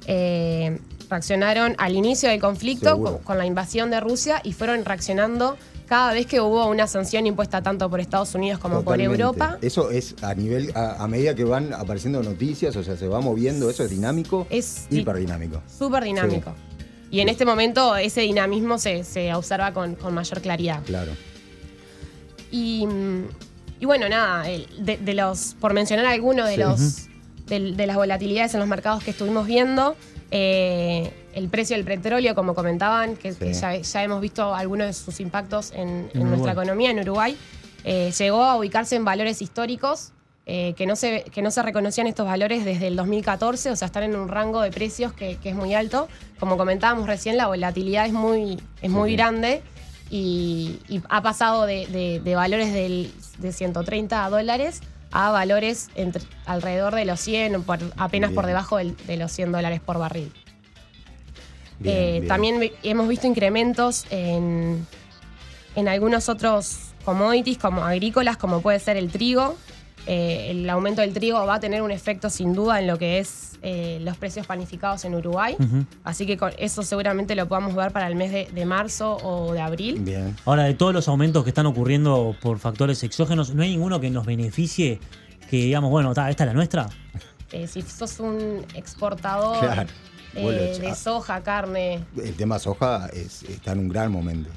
eh, 0.06 0.78
reaccionaron 1.08 1.74
al 1.78 1.94
inicio 1.94 2.28
del 2.28 2.40
conflicto 2.40 3.00
con, 3.00 3.18
con 3.18 3.38
la 3.38 3.46
invasión 3.46 3.90
de 3.90 4.00
Rusia 4.00 4.40
y 4.44 4.52
fueron 4.52 4.84
reaccionando 4.84 5.56
cada 5.86 6.12
vez 6.12 6.26
que 6.26 6.38
hubo 6.40 6.66
una 6.66 6.86
sanción 6.86 7.26
impuesta 7.26 7.62
tanto 7.62 7.88
por 7.88 7.98
Estados 8.00 8.34
Unidos 8.34 8.58
como 8.60 8.80
totalmente. 8.80 9.08
por 9.08 9.20
Europa. 9.20 9.58
Eso 9.62 9.90
es 9.90 10.14
a 10.22 10.34
nivel, 10.34 10.70
a, 10.74 11.02
a 11.02 11.08
medida 11.08 11.34
que 11.34 11.44
van 11.44 11.72
apareciendo 11.72 12.22
noticias, 12.22 12.76
o 12.76 12.82
sea, 12.84 12.96
se 12.96 13.08
va 13.08 13.20
moviendo, 13.20 13.70
eso 13.70 13.84
es 13.84 13.90
dinámico, 13.90 14.46
Es- 14.50 14.86
hiperdinámico. 14.90 15.62
Súper 15.78 16.04
dinámico. 16.04 16.54
Y 17.10 17.20
en 17.20 17.30
este 17.30 17.46
momento 17.46 17.96
ese 17.96 18.20
dinamismo 18.20 18.76
se, 18.78 19.02
se 19.02 19.32
observa 19.34 19.72
con, 19.72 19.94
con 19.94 20.12
mayor 20.12 20.42
claridad. 20.42 20.82
Claro. 20.84 21.12
Y, 22.50 22.86
y 23.80 23.84
bueno, 23.86 24.08
nada, 24.10 24.42
de, 24.42 24.98
de 24.98 25.14
los, 25.14 25.54
por 25.60 25.72
mencionar 25.72 26.04
algunos 26.06 26.46
de 26.48 26.54
Sí. 26.54 26.60
los 26.60 27.04
de, 27.46 27.86
las 27.86 27.96
volatilidades 27.96 28.52
en 28.52 28.60
los 28.60 28.68
mercados 28.68 29.02
que 29.02 29.10
estuvimos 29.12 29.46
viendo, 29.46 29.96
eh, 30.30 31.12
el 31.34 31.48
precio 31.48 31.76
del 31.76 31.84
petróleo, 31.84 32.34
como 32.34 32.54
comentaban, 32.54 33.16
que, 33.16 33.32
ya, 33.32 33.76
ya 33.76 34.02
hemos 34.02 34.20
visto 34.20 34.54
algunos 34.54 34.86
de 34.88 34.92
sus 34.92 35.20
impactos 35.20 35.72
en, 35.72 36.10
nuestra 36.14 36.52
economía 36.52 36.90
en 36.90 37.00
Uruguay, 37.00 37.36
eh, 37.84 38.12
llegó 38.18 38.42
a 38.44 38.56
ubicarse 38.56 38.96
en 38.96 39.04
valores 39.04 39.40
históricos. 39.42 40.12
eh, 40.50 40.72
que, 40.78 40.86
no 40.86 40.96
se, 40.96 41.24
que 41.24 41.42
no 41.42 41.50
se 41.50 41.62
reconocían 41.62 42.06
estos 42.06 42.24
valores 42.26 42.64
desde 42.64 42.86
el 42.86 42.96
2014, 42.96 43.70
o 43.70 43.76
sea, 43.76 43.84
están 43.84 44.02
en 44.04 44.16
un 44.16 44.28
rango 44.28 44.62
de 44.62 44.70
precios 44.70 45.12
que, 45.12 45.36
que 45.36 45.50
es 45.50 45.54
muy 45.54 45.74
alto. 45.74 46.08
Como 46.40 46.56
comentábamos 46.56 47.06
recién, 47.06 47.36
la 47.36 47.48
volatilidad 47.48 48.06
es 48.06 48.14
muy, 48.14 48.58
es 48.80 48.90
muy 48.90 49.10
Sí. 49.10 49.16
grande 49.16 49.62
y, 50.10 50.78
y 50.88 51.02
ha 51.10 51.20
pasado 51.22 51.66
de, 51.66 51.86
de- 51.88 52.20
de 52.20 52.34
valores 52.34 52.72
del- 52.72 53.12
de 53.36 53.52
130 53.52 54.26
dólares 54.30 54.80
a 55.12 55.30
valores 55.30 55.88
entre, 55.94 56.22
alrededor 56.46 56.94
de 56.94 57.04
los 57.04 57.20
100, 57.20 57.56
o 57.56 57.62
por- 57.62 57.78
apenas 57.96 58.30
por 58.32 58.46
debajo 58.46 58.76
del- 58.76 58.96
de 59.06 59.16
los 59.16 59.32
100 59.32 59.52
dólares 59.52 59.80
por 59.80 59.98
barril. 59.98 60.32
Bien, 61.78 61.96
Eh, 61.96 62.12
bien. 62.12 62.28
También 62.28 62.60
vi- 62.60 62.72
hemos 62.82 63.08
visto 63.08 63.26
incrementos 63.26 64.04
en, 64.10 64.86
en 65.76 65.88
algunos 65.88 66.28
otros 66.28 66.78
commodities 67.04 67.56
como 67.58 67.84
agrícolas, 67.84 68.36
como 68.36 68.60
puede 68.60 68.80
ser 68.80 68.96
el 68.96 69.10
trigo. 69.10 69.56
Eh, 70.10 70.52
el 70.52 70.70
aumento 70.70 71.02
del 71.02 71.12
trigo 71.12 71.44
va 71.44 71.56
a 71.56 71.60
tener 71.60 71.82
un 71.82 71.90
efecto 71.90 72.30
sin 72.30 72.54
duda 72.54 72.80
en 72.80 72.86
lo 72.86 72.96
que 72.96 73.18
es 73.18 73.58
eh, 73.60 73.98
los 74.00 74.16
precios 74.16 74.46
panificados 74.46 75.04
en 75.04 75.14
Uruguay. 75.14 75.54
Así 76.02 76.24
que 76.24 76.38
con 76.38 76.50
eso 76.56 76.82
seguramente 76.82 77.34
lo 77.34 77.46
podamos 77.46 77.74
ver 77.74 77.92
para 77.92 78.06
el 78.06 78.14
mes 78.14 78.32
de, 78.32 78.48
de 78.54 78.64
marzo 78.64 79.18
o 79.22 79.52
de 79.52 79.60
abril. 79.60 80.00
Bien. 80.00 80.34
Ahora, 80.46 80.62
de 80.64 80.72
todos 80.72 80.94
los 80.94 81.08
aumentos 81.08 81.44
que 81.44 81.50
están 81.50 81.66
ocurriendo 81.66 82.34
por 82.40 82.58
factores 82.58 83.02
exógenos, 83.02 83.54
¿no 83.54 83.62
hay 83.62 83.70
ninguno 83.70 84.00
que 84.00 84.08
nos 84.08 84.24
beneficie? 84.24 84.98
Que 85.50 85.56
digamos, 85.58 85.90
bueno, 85.90 86.14
ta, 86.14 86.30
esta 86.30 86.44
es 86.44 86.48
la 86.48 86.54
nuestra. 86.54 86.88
Eh, 87.52 87.66
si 87.66 87.82
sos 87.82 88.18
un 88.20 88.64
exportador 88.74 89.58
Claro. 89.60 89.88
eh, 90.34 90.42
Bueno, 90.42 90.58
de 90.88 90.94
soja, 90.94 91.42
carne, 91.42 92.04
El 92.16 92.34
tema 92.34 92.58
soja 92.58 93.08
es- 93.12 93.42
está 93.42 93.72
en 93.72 93.80
un 93.80 93.88
gran 93.88 94.10
momento. 94.10 94.48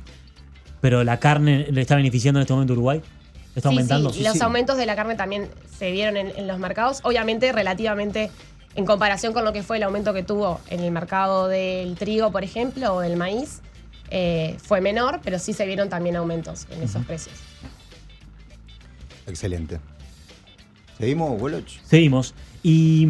Pero 0.79 1.03
la 1.03 1.19
carne 1.19 1.67
le 1.71 1.81
está 1.81 1.95
beneficiando 1.97 2.39
en 2.39 2.43
este 2.43 2.53
momento 2.53 2.71
a 2.73 2.75
Uruguay. 2.75 3.01
¿Está 3.55 3.69
Sí, 3.69 3.75
aumentando? 3.75 4.13
sí, 4.13 4.23
los 4.23 4.33
sí. 4.33 4.41
aumentos 4.43 4.77
de 4.77 4.85
la 4.85 4.95
carne 4.95 5.15
también 5.15 5.49
se 5.77 5.91
vieron 5.91 6.15
en, 6.17 6.27
en 6.37 6.47
los 6.47 6.57
mercados. 6.59 6.99
Obviamente, 7.03 7.51
relativamente, 7.51 8.31
en 8.75 8.85
comparación 8.85 9.33
con 9.33 9.43
lo 9.43 9.51
que 9.51 9.61
fue 9.63 9.77
el 9.77 9.83
aumento 9.83 10.13
que 10.13 10.23
tuvo 10.23 10.61
en 10.69 10.79
el 10.79 10.91
mercado 10.91 11.47
del 11.49 11.95
trigo, 11.95 12.31
por 12.31 12.43
ejemplo, 12.45 12.93
o 12.95 12.99
del 13.01 13.17
maíz, 13.17 13.59
eh, 14.09 14.55
fue 14.63 14.79
menor, 14.81 15.19
pero 15.23 15.37
sí 15.39 15.51
se 15.53 15.65
vieron 15.65 15.89
también 15.89 16.15
aumentos 16.15 16.65
en 16.71 16.81
esos 16.83 17.05
precios. 17.05 17.35
Excelente. 19.27 19.79
¿Seguimos, 20.97 21.39
Woloch? 21.41 21.67
Seguimos. 21.85 22.33
Y 22.63 23.09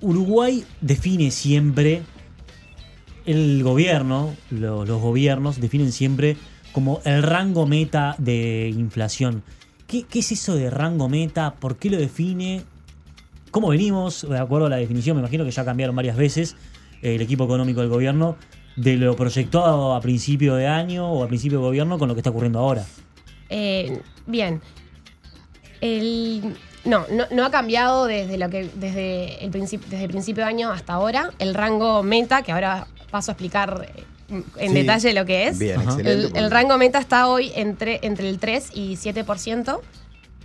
Uruguay 0.00 0.64
define 0.80 1.30
siempre, 1.30 2.02
el 3.24 3.62
gobierno, 3.62 4.34
lo- 4.50 4.84
los 4.84 5.00
gobiernos 5.00 5.60
definen 5.60 5.92
siempre 5.92 6.36
como 6.72 7.00
el 7.04 7.22
rango 7.22 7.66
meta 7.66 8.14
de 8.18 8.68
inflación. 8.76 9.42
¿Qué, 9.86 10.04
es 10.12 10.32
eso 10.32 10.54
de 10.56 10.70
rango 10.70 11.08
meta? 11.08 11.54
¿Por 11.54 11.76
qué 11.76 11.90
lo 11.90 11.96
define? 11.96 12.64
¿Cómo 13.50 13.68
venimos? 13.68 14.26
De 14.28 14.38
acuerdo 14.38 14.66
a 14.66 14.70
la 14.70 14.76
definición, 14.76 15.16
me 15.16 15.20
imagino 15.20 15.44
que 15.44 15.50
ya 15.50 15.64
cambiaron 15.64 15.94
varias 15.94 16.16
veces 16.16 16.56
eh, 17.02 17.14
el 17.14 17.22
equipo 17.22 17.44
económico 17.44 17.80
del 17.80 17.90
gobierno 17.90 18.36
de 18.76 18.96
lo 18.96 19.16
proyectado 19.16 19.94
a 19.94 20.00
principio 20.00 20.54
de 20.54 20.66
año 20.66 21.10
o 21.10 21.24
a 21.24 21.28
principio 21.28 21.58
de 21.58 21.64
gobierno 21.64 21.98
con 21.98 22.08
lo 22.08 22.14
que 22.14 22.20
está 22.20 22.30
ocurriendo 22.30 22.58
ahora. 22.58 22.84
Eh, 23.48 24.00
bien. 24.26 24.60
No, 26.84 27.04
no, 27.32 27.44
ha 27.44 27.50
cambiado 27.50 28.06
desde 28.06 28.38
lo 28.38 28.48
que 28.48 28.70
desde 28.74 29.44
el 29.44 29.50
principio 29.50 29.88
desde 29.90 30.04
el 30.04 30.10
principio 30.10 30.44
de 30.44 30.50
año 30.50 30.70
hasta 30.70 30.94
ahora. 30.94 31.30
El 31.38 31.54
rango 31.54 32.02
meta, 32.02 32.42
que 32.42 32.52
ahora 32.52 32.86
paso 33.10 33.30
a 33.30 33.34
explicar 33.34 33.88
eh, 33.94 34.04
en 34.28 34.44
Sí. 34.70 34.74
detalle 34.74 35.12
lo 35.12 35.24
que 35.24 35.48
es. 35.48 35.58
Bien, 35.58 35.78
Ajá. 35.80 35.90
excelente. 35.92 36.38
El, 36.38 36.44
el 36.44 36.50
rango 36.50 36.76
meta 36.78 36.98
está 36.98 37.28
hoy 37.28 37.52
entre, 37.54 38.00
entre 38.02 38.28
el 38.28 38.38
3 38.38 38.70
y 38.74 38.96
7%. 38.96 39.80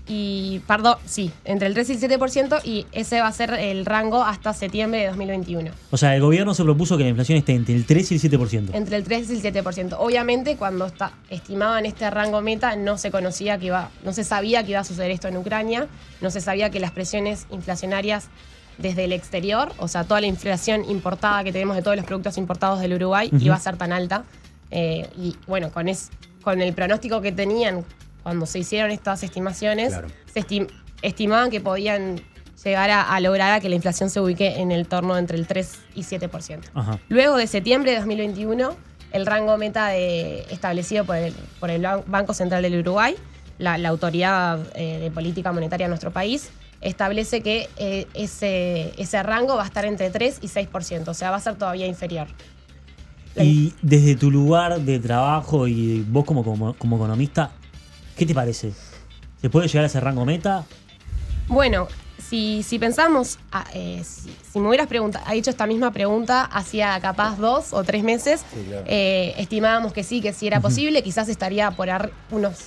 Y, 0.08 0.60
perdón, 0.68 0.98
sí, 1.06 1.32
entre 1.46 1.68
el 1.68 1.74
3 1.74 1.90
y 1.92 1.94
el 1.94 2.00
7%. 2.00 2.60
Y 2.66 2.86
ese 2.92 3.22
va 3.22 3.28
a 3.28 3.32
ser 3.32 3.54
el 3.54 3.86
rango 3.86 4.24
hasta 4.24 4.52
septiembre 4.52 5.00
de 5.02 5.08
2021. 5.08 5.72
O 5.92 5.96
sea, 5.98 6.16
el 6.16 6.22
gobierno 6.22 6.54
se 6.54 6.64
propuso 6.64 6.98
que 6.98 7.04
la 7.04 7.10
inflación 7.10 7.38
esté 7.38 7.54
entre 7.54 7.76
el 7.76 7.86
3 7.86 8.12
y 8.12 8.16
el 8.16 8.22
7%. 8.22 8.70
Entre 8.74 8.98
el 8.98 9.04
3 9.04 9.30
y 9.30 9.34
el 9.36 9.42
7%. 9.42 9.96
Obviamente, 10.00 10.58
cuando 10.58 10.86
está, 10.88 11.14
estimaban 11.30 11.86
este 11.86 12.10
rango 12.10 12.42
meta, 12.42 12.76
no 12.76 12.98
se 12.98 13.10
conocía 13.12 13.58
que 13.58 13.68
iba, 13.68 13.90
no 14.04 14.12
se 14.12 14.24
sabía 14.24 14.64
que 14.64 14.72
iba 14.72 14.80
a 14.82 14.84
suceder 14.84 15.12
esto 15.12 15.28
en 15.30 15.38
Ucrania, 15.38 15.88
no 16.20 16.30
se 16.32 16.42
sabía 16.42 16.72
que 16.72 16.80
las 16.80 16.92
presiones 16.92 17.46
inflacionarias 17.52 18.26
desde 18.78 19.04
el 19.06 19.12
exterior, 19.12 19.72
o 19.78 19.88
sea, 19.88 20.04
toda 20.04 20.22
la 20.22 20.28
inflación 20.28 20.90
importada 20.90 21.44
que 21.44 21.52
tenemos 21.52 21.76
de 21.76 21.82
todos 21.82 21.98
los 21.98 22.06
productos 22.06 22.38
importados 22.38 22.80
del 22.80 22.94
Uruguay, 22.94 23.30
Ujú. 23.32 23.46
iba 23.46 23.56
a 23.56 23.60
ser 23.60 23.78
tan 23.78 23.92
alta. 23.94 24.24
Eh, 24.72 25.08
y 25.18 25.36
bueno, 25.48 25.72
con, 25.72 25.88
es, 25.88 26.10
con 26.42 26.62
el 26.62 26.74
pronóstico 26.74 27.22
que 27.22 27.32
tenían 27.32 27.84
cuando 28.24 28.46
se 28.46 28.60
hicieron 28.60 28.92
estas 28.92 29.24
estimaciones, 29.24 29.90
Claro. 29.90 30.08
se 30.34 30.40
estim- 30.42 30.70
estimaban 31.02 31.50
que 31.50 31.60
podían 31.62 32.22
llegar 32.64 32.90
a, 32.92 33.02
a 33.02 33.20
lograr 33.20 33.52
a 33.54 33.60
que 33.60 33.70
la 33.70 33.76
inflación 33.76 34.10
se 34.10 34.20
ubique 34.22 34.60
en 34.60 34.72
el 34.72 34.88
torno 34.88 35.18
entre 35.18 35.38
el 35.38 35.48
3 35.48 35.80
y 35.96 36.04
7%. 36.04 36.60
Ajá. 36.74 37.00
Luego 37.10 37.36
de 37.38 37.48
septiembre 37.48 37.92
de 37.92 37.98
2021, 37.98 38.76
el 39.12 39.26
rango 39.26 39.58
meta 39.58 39.88
de- 39.88 40.46
establecido 40.52 41.04
por 41.06 41.16
el, 41.18 41.34
por 41.60 41.70
el 41.70 41.82
Ban- 41.84 42.04
Banco 42.08 42.34
Central 42.34 42.62
del 42.62 42.80
Uruguay, 42.80 43.16
la, 43.58 43.78
la 43.78 43.90
autoridad 43.90 44.60
eh, 44.76 45.00
de 45.00 45.12
política 45.12 45.52
monetaria 45.52 45.86
de 45.88 45.90
nuestro 45.90 46.12
país, 46.12 46.50
establece 46.82 47.42
que 47.42 47.70
eh, 47.78 48.08
ese, 48.14 48.94
ese 49.02 49.24
rango 49.24 49.56
va 49.56 49.64
a 49.64 49.68
estar 49.68 49.86
entre 49.86 50.10
3 50.10 50.40
y 50.42 50.48
6%, 50.48 51.08
o 51.08 51.14
sea, 51.14 51.30
va 51.32 51.38
a 51.38 51.40
ser 51.40 51.56
todavía 51.56 51.88
inferior. 51.88 52.28
Y 53.38 53.74
desde 53.82 54.16
tu 54.16 54.30
lugar 54.30 54.82
de 54.82 55.00
trabajo 55.00 55.68
y 55.68 56.02
vos 56.10 56.26
como, 56.26 56.44
como, 56.44 56.74
como 56.74 56.96
economista, 56.98 57.52
¿qué 58.18 58.26
te 58.26 58.34
parece? 58.34 58.74
¿Se 59.40 59.50
puede 59.50 59.68
llegar 59.68 59.86
a 59.86 59.88
ese 59.88 60.00
rango 60.02 60.26
meta? 60.26 60.66
Bueno, 61.48 61.88
si, 62.18 62.62
si 62.64 62.78
pensamos, 62.78 63.40
ah, 63.52 63.66
eh, 63.74 64.04
si, 64.04 64.30
si 64.52 64.60
me 64.60 64.68
hubieras 64.68 64.88
pregunta- 64.88 65.24
ha 65.26 65.34
hecho 65.34 65.50
esta 65.50 65.66
misma 65.66 65.92
pregunta 65.92 66.44
hacía 66.44 67.00
capaz 67.00 67.38
dos 67.38 67.72
o 67.74 67.84
tres 67.84 68.04
meses, 68.04 68.44
Sí, 68.54 68.66
claro. 68.68 68.84
eh, 68.88 69.34
estimábamos 69.38 69.94
que 69.94 70.04
sí, 70.04 70.20
que 70.22 70.34
sí 70.34 70.48
era 70.48 70.60
posible, 70.60 71.02
quizás 71.02 71.30
estaría 71.30 71.72
por 71.72 71.90
ar- 71.90 72.12
unos, 72.32 72.58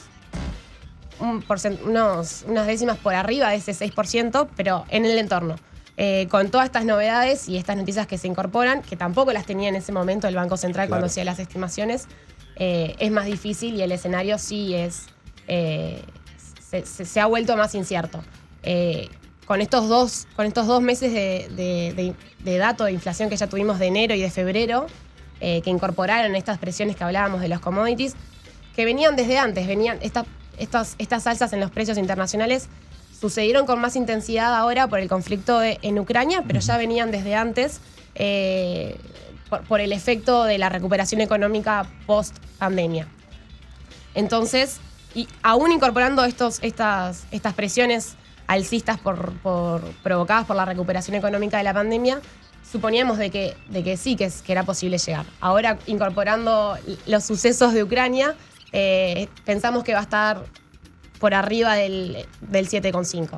un 1.24 1.42
porcent- 1.42 1.80
unos, 1.84 2.44
unas 2.46 2.66
décimas 2.66 2.98
por 2.98 3.14
arriba 3.14 3.50
de 3.50 3.56
ese 3.56 3.72
6%, 3.72 4.48
pero 4.56 4.84
en 4.90 5.04
el 5.04 5.18
entorno. 5.18 5.56
Eh, 5.96 6.26
con 6.30 6.50
todas 6.50 6.66
estas 6.66 6.84
novedades 6.84 7.48
y 7.48 7.56
estas 7.56 7.76
noticias 7.76 8.06
que 8.08 8.18
se 8.18 8.26
incorporan, 8.26 8.82
que 8.82 8.96
tampoco 8.96 9.32
las 9.32 9.46
tenía 9.46 9.68
en 9.68 9.76
ese 9.76 9.92
momento 9.92 10.26
el 10.26 10.34
Banco 10.34 10.56
Central 10.56 10.88
cuando 10.88 11.06
hacía 11.06 11.24
las 11.24 11.38
estimaciones, 11.38 12.08
eh, 12.56 12.96
es 12.98 13.10
más 13.12 13.26
difícil 13.26 13.74
y 13.76 13.82
el 13.82 13.92
escenario 13.92 14.38
sí 14.38 14.74
es 14.74 15.06
eh, 15.46 16.02
se, 16.60 16.84
se- 16.86 17.04
se 17.04 17.20
ha 17.20 17.26
vuelto 17.26 17.56
más 17.56 17.74
incierto. 17.74 18.24
Con, 19.46 19.60
estos 19.60 19.88
dos, 19.88 20.26
con 20.36 20.46
estos 20.46 20.66
dos 20.66 20.80
meses 20.82 21.12
de, 21.12 21.48
de, 21.54 21.92
de- 21.94 22.14
de 22.42 22.58
dato 22.58 22.84
de 22.84 22.92
inflación 22.92 23.28
que 23.28 23.36
ya 23.36 23.46
tuvimos 23.46 23.78
de 23.78 23.86
enero 23.86 24.14
y 24.14 24.20
de 24.22 24.30
febrero, 24.30 24.86
que 25.40 25.62
incorporaron 25.70 26.34
estas 26.36 26.56
presiones 26.58 26.96
que 26.96 27.04
hablábamos 27.04 27.42
de 27.42 27.48
los 27.48 27.60
commodities, 27.60 28.14
que 28.74 28.86
venían 28.86 29.14
desde 29.14 29.36
antes, 29.38 29.66
venían 29.66 29.98
esta- 30.00 30.24
estas, 30.58 30.94
estas 30.98 31.26
alzas 31.26 31.52
en 31.52 31.60
los 31.60 31.70
precios 31.70 31.98
internacionales 31.98 32.68
sucedieron 33.20 33.64
con 33.66 33.80
más 33.80 33.96
intensidad 33.96 34.54
ahora 34.54 34.86
por 34.88 34.98
el 34.98 35.08
conflicto 35.08 35.58
de- 35.58 35.78
en 35.82 35.98
Ucrania, 35.98 36.42
pero 36.46 36.60
ya 36.60 36.76
venían 36.76 37.10
desde 37.10 37.34
antes 37.34 37.80
eh, 38.16 38.96
por, 39.48 39.62
por 39.64 39.80
el 39.80 39.92
efecto 39.92 40.44
de 40.44 40.58
la 40.58 40.68
recuperación 40.68 41.20
económica 41.20 41.86
post 42.06 42.36
pandemia. 42.58 43.08
Entonces, 44.14 44.78
y 45.14 45.28
aún 45.42 45.72
incorporando 45.72 46.24
estos, 46.24 46.58
estas, 46.62 47.24
estas 47.30 47.54
presiones 47.54 48.14
alcistas 48.46 48.98
por, 48.98 49.32
por- 49.38 49.82
provocadas 50.02 50.44
por 50.44 50.56
la 50.56 50.64
recuperación 50.64 51.16
económica 51.16 51.56
de 51.58 51.64
la 51.64 51.74
pandemia, 51.74 52.20
suponíamos 52.70 53.18
de 53.18 53.30
que, 53.30 53.56
de 53.68 53.82
que 53.82 53.96
sí, 53.96 54.16
que, 54.16 54.24
es- 54.26 54.42
que 54.42 54.52
era 54.52 54.64
posible 54.64 54.98
llegar. 54.98 55.24
Ahora, 55.40 55.78
incorporando 55.86 56.76
los 57.06 57.24
sucesos 57.24 57.72
de 57.72 57.82
Ucrania, 57.82 58.34
eh, 58.74 59.28
pensamos 59.44 59.84
que 59.84 59.92
va 59.94 60.00
a 60.00 60.02
estar 60.02 60.44
por 61.20 61.32
arriba 61.32 61.74
del, 61.76 62.18
del 62.42 62.68
7,5. 62.68 63.28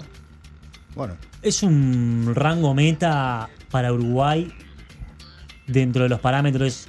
Bueno, 0.95 1.15
¿Es 1.43 1.63
un 1.63 2.33
rango 2.35 2.75
meta 2.75 3.49
para 3.71 3.93
Uruguay 3.93 4.51
dentro 5.67 6.03
de 6.05 6.09
los 6.09 6.19
parámetros 6.21 6.89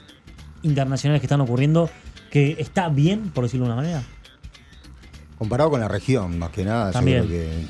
internacionales 0.64 1.20
que 1.22 1.26
están 1.28 1.42
ocurriendo 1.42 1.90
que 2.32 2.56
está 2.58 2.88
bien, 2.90 3.30
por 3.32 3.44
decirlo 3.44 3.66
de 3.68 3.74
una 3.74 3.82
manera? 3.82 4.04
comparado 5.38 5.70
con 5.70 5.80
la 5.80 5.88
región, 5.88 6.40
más 6.40 6.50
que 6.50 6.64
nada, 6.66 6.92
También. 6.92 7.22
yo 7.24 7.28
creo 7.28 7.40
que. 7.52 7.66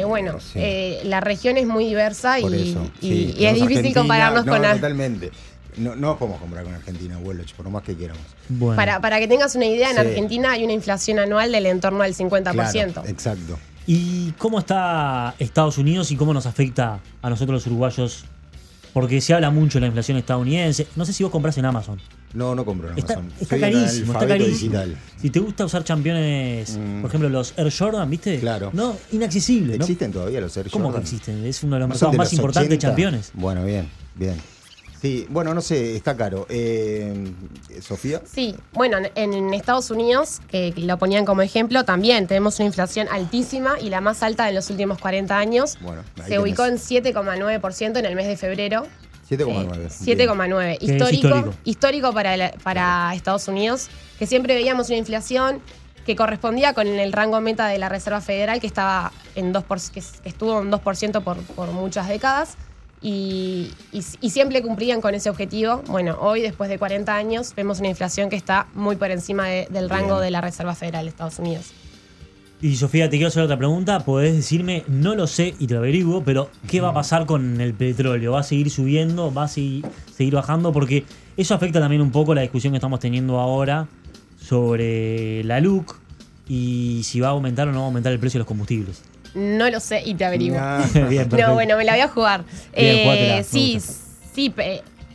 Eh, 0.00 0.04
bueno, 0.04 0.40
Sí. 0.40 0.58
eh, 0.60 1.00
la 1.04 1.20
región 1.20 1.56
es 1.56 1.66
muy 1.66 1.84
diversa 1.84 2.36
Por 2.40 2.52
y, 2.54 2.70
eso. 2.70 2.90
y- 3.00 3.08
sí. 3.08 3.34
y 3.38 3.44
es 3.46 3.54
difícil 3.54 3.94
compararnos 3.94 4.44
no, 4.44 4.52
con... 4.52 4.62
la- 4.62 4.74
Totalmente. 4.74 5.30
No, 5.76 5.94
no 5.94 6.18
podemos 6.18 6.40
comparar 6.40 6.64
con 6.64 6.74
Argentina, 6.74 7.16
abuelo, 7.16 7.42
por 7.56 7.68
más 7.68 7.82
que 7.82 7.96
queramos. 7.96 8.22
Bueno, 8.48 8.76
Para, 8.76 9.00
para 9.00 9.18
que 9.18 9.28
tengas 9.28 9.54
una 9.54 9.66
idea, 9.66 9.90
en 9.90 9.96
Sí. 9.96 10.00
Argentina 10.00 10.52
hay 10.52 10.64
una 10.64 10.72
inflación 10.72 11.18
anual 11.18 11.52
del 11.52 11.66
entorno 11.66 12.02
del 12.02 12.14
50%. 12.14 12.92
Claro, 12.92 13.08
exacto. 13.08 13.58
¿y 13.86 14.32
cómo 14.32 14.58
está 14.58 15.34
Estados 15.38 15.78
Unidos 15.78 16.10
y 16.10 16.16
cómo 16.16 16.32
nos 16.34 16.46
afecta 16.46 17.00
a 17.22 17.30
nosotros 17.30 17.54
los 17.56 17.66
uruguayos? 17.66 18.24
Porque 18.92 19.20
se 19.20 19.34
habla 19.34 19.50
mucho 19.50 19.76
de 19.76 19.80
la 19.82 19.86
inflación 19.88 20.16
estadounidense. 20.16 20.86
No 20.96 21.04
sé 21.04 21.12
si 21.12 21.22
vos 21.22 21.30
compras 21.30 21.58
en 21.58 21.66
Amazon. 21.66 22.00
No, 22.32 22.54
no 22.54 22.64
compro 22.64 22.90
en 22.90 22.98
Está, 22.98 23.12
Amazon. 23.14 23.32
está 23.38 23.60
carísimo, 23.60 24.12
está 24.14 24.26
carísimo. 24.26 24.54
digital. 24.56 24.96
Si 25.20 25.28
te 25.30 25.38
gusta 25.38 25.66
usar 25.66 25.84
championes, 25.84 26.78
Mm. 26.78 27.02
por 27.02 27.10
ejemplo, 27.10 27.28
los 27.28 27.52
Air 27.58 27.70
Jordan, 27.78 28.08
¿viste? 28.08 28.40
Claro. 28.40 28.70
No, 28.72 28.96
inaccesible, 29.12 29.76
¿no? 29.76 29.84
¿Existen 29.84 30.10
todavía 30.12 30.40
los 30.40 30.56
Air 30.56 30.70
¿Cómo 30.70 30.84
que 30.84 30.92
Jordan? 30.92 31.02
existen? 31.02 31.44
Es 31.44 31.62
uno 31.62 31.76
de 31.76 31.80
los 31.80 31.88
¿No 31.90 31.94
mercados 31.94 32.16
más 32.16 32.32
importantes 32.32 32.70
de 32.70 32.76
80? 32.76 32.88
championes. 32.88 33.30
Bueno, 33.34 33.64
bien, 33.66 33.86
bien. 34.14 34.36
Sí, 35.00 35.26
bueno, 35.28 35.52
no 35.54 35.60
sé, 35.60 35.94
está 35.96 36.16
caro. 36.16 36.46
Eh, 36.48 37.32
Sofía. 37.80 38.22
Sí, 38.24 38.54
bueno, 38.72 38.98
en, 39.14 39.34
en 39.34 39.54
Estados 39.54 39.90
Unidos, 39.90 40.40
que 40.48 40.72
lo 40.76 40.98
ponían 40.98 41.24
como 41.24 41.42
ejemplo, 41.42 41.84
también 41.84 42.26
tenemos 42.26 42.58
una 42.58 42.66
inflación 42.66 43.06
altísima 43.10 43.78
y 43.80 43.90
la 43.90 44.00
más 44.00 44.22
alta 44.22 44.46
de 44.46 44.52
los 44.52 44.70
últimos 44.70 44.98
40 44.98 45.36
años. 45.38 45.76
Bueno, 45.80 46.02
ahí 46.22 46.28
Se 46.30 46.38
ubicó 46.38 46.64
en 46.64 46.78
tenés. 46.78 47.14
7,9% 47.14 47.98
en 47.98 48.04
el 48.06 48.14
mes 48.16 48.26
de 48.26 48.36
febrero. 48.36 48.86
7,9. 49.28 49.76
Eh, 49.86 49.88
7,9. 49.90 50.78
Que 50.78 50.84
es 50.86 50.90
Histórico, 50.92 51.26
histórico. 51.28 51.54
histórico 51.64 52.12
para, 52.14 52.36
la- 52.36 52.52
para 52.62 53.12
Estados 53.14 53.48
Unidos, 53.48 53.88
que 54.18 54.26
siempre 54.26 54.54
veíamos 54.54 54.88
una 54.88 54.98
inflación 54.98 55.60
que 56.06 56.14
correspondía 56.14 56.72
con 56.72 56.86
el 56.86 57.12
rango 57.12 57.40
meta 57.40 57.66
de 57.66 57.78
la 57.78 57.88
Reserva 57.88 58.20
Federal, 58.20 58.60
que 58.60 58.68
estaba 58.68 59.12
en 59.34 59.52
2%, 59.52 59.90
que, 59.90 60.00
que 60.22 60.28
estuvo 60.28 60.60
en 60.62 60.70
2% 60.70 61.22
por, 61.22 61.36
por 61.38 61.68
muchas 61.72 62.08
décadas. 62.08 62.56
Y, 63.02 63.70
y- 63.92 64.02
y 64.20 64.30
siempre 64.30 64.62
cumplían 64.62 65.00
con 65.00 65.14
ese 65.14 65.28
objetivo. 65.30 65.82
Bueno, 65.88 66.16
hoy, 66.20 66.40
después 66.40 66.70
de 66.70 66.78
40 66.78 67.14
años, 67.14 67.52
vemos 67.54 67.78
una 67.78 67.88
inflación 67.88 68.30
que 68.30 68.36
está 68.36 68.66
muy 68.74 68.96
por 68.96 69.10
encima 69.10 69.46
de- 69.46 69.68
del 69.70 69.88
rango 69.90 70.14
Bien. 70.14 70.24
de 70.24 70.30
la 70.30 70.40
Reserva 70.40 70.74
Federal 70.74 71.04
de 71.04 71.10
Estados 71.10 71.38
Unidos. 71.38 71.72
Y 72.62 72.74
Sofía, 72.76 73.10
te 73.10 73.16
quiero 73.18 73.28
hacer 73.28 73.42
otra 73.42 73.58
pregunta. 73.58 74.00
Podés 74.00 74.34
decirme, 74.34 74.82
no 74.88 75.14
lo 75.14 75.26
sé 75.26 75.54
y 75.58 75.66
te 75.66 75.74
lo 75.74 75.80
averiguo, 75.80 76.24
pero 76.24 76.50
¿qué 76.66 76.80
va 76.80 76.88
a 76.88 76.94
pasar 76.94 77.26
con 77.26 77.60
el 77.60 77.74
petróleo? 77.74 78.32
¿Va 78.32 78.40
a 78.40 78.44
seguir 78.44 78.70
subiendo? 78.70 79.32
¿Va 79.32 79.44
a 79.44 79.48
seguir, 79.48 79.84
seguir 80.16 80.34
bajando? 80.34 80.72
Porque 80.72 81.04
eso 81.36 81.54
afecta 81.54 81.80
también 81.80 82.00
un 82.00 82.10
poco 82.10 82.34
la 82.34 82.40
discusión 82.40 82.72
que 82.72 82.78
estamos 82.78 82.98
teniendo 82.98 83.38
ahora 83.38 83.88
sobre 84.40 85.44
la 85.44 85.60
LUC 85.60 85.96
y 86.48 87.02
si 87.04 87.20
va 87.20 87.28
a 87.28 87.30
aumentar 87.32 87.68
o 87.68 87.72
no 87.72 87.78
va 87.80 87.84
a 87.84 87.88
aumentar 87.88 88.12
el 88.12 88.18
precio 88.18 88.38
de 88.38 88.40
los 88.40 88.48
combustibles. 88.48 89.02
No 89.36 89.68
lo 89.70 89.78
sé 89.80 90.02
y 90.04 90.14
te 90.14 90.24
averiguo. 90.24 90.58
Bien, 90.94 91.08
perfecto. 91.28 91.36
No, 91.36 91.54
bueno, 91.54 91.76
me 91.76 91.84
la 91.84 91.92
voy 91.92 92.00
a 92.00 92.08
jugar. 92.08 92.44
Bien, 92.74 92.96
Eh, 92.96 93.02
jugátela, 93.04 93.42
sí, 93.44 93.78
sí, 94.34 94.52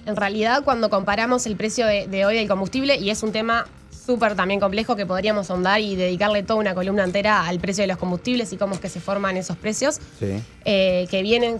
en 0.06 0.16
realidad 0.16 0.64
cuando 0.64 0.90
comparamos 0.90 1.46
el 1.48 1.56
precio 1.56 1.86
de, 1.88 2.08
de 2.08 2.26
hoy 2.26 2.36
del 2.36 2.48
combustible, 2.48 2.96
y 2.98 3.10
es 3.10 3.22
un 3.24 3.32
tema 3.32 3.66
súper 4.06 4.36
también 4.36 4.60
complejo 4.60 4.96
que 4.96 5.06
podríamos 5.06 5.50
ahondar 5.52 5.80
y 5.82 5.96
dedicarle 5.96 6.42
toda 6.44 6.60
una 6.60 6.74
columna 6.74 7.04
entera 7.04 7.48
al 7.48 7.60
precio 7.60 7.84
de 7.84 7.88
los 7.88 7.98
combustibles 7.98 8.52
y 8.54 8.58
cómo 8.58 8.74
es 8.74 8.80
que 8.80 8.90
se 8.90 9.00
forman 9.00 9.38
esos 9.38 9.58
precios, 9.58 10.00
Sí. 10.20 10.42
eh, 10.66 11.08
que 11.12 11.22
vienen 11.22 11.60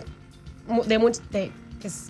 de, 0.88 1.52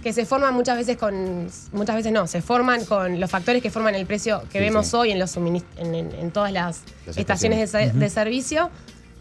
que, 0.03 0.13
se 0.13 0.25
forman 0.25 0.53
muchas 0.53 0.77
veces 0.77 0.97
con, 0.97 1.49
muchas 1.73 1.95
veces 1.95 2.11
no, 2.11 2.27
se 2.27 2.41
forman 2.41 2.85
con 2.85 3.19
los 3.19 3.29
factores 3.29 3.61
que 3.61 3.69
forman 3.69 3.95
el 3.95 4.05
precio 4.05 4.41
que 4.51 4.59
Sí, 4.59 4.63
vemos 4.65 4.87
sí. 4.87 4.95
hoy 4.95 5.11
en, 5.11 5.19
los 5.19 5.35
en, 5.37 5.47
en- 5.77 6.11
en 6.13 6.31
todas 6.31 6.51
las, 6.51 6.81
Las 7.05 7.17
estaciones 7.17 7.71
de 7.71 8.09
servicio. 8.09 8.69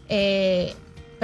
eh, 0.09 0.73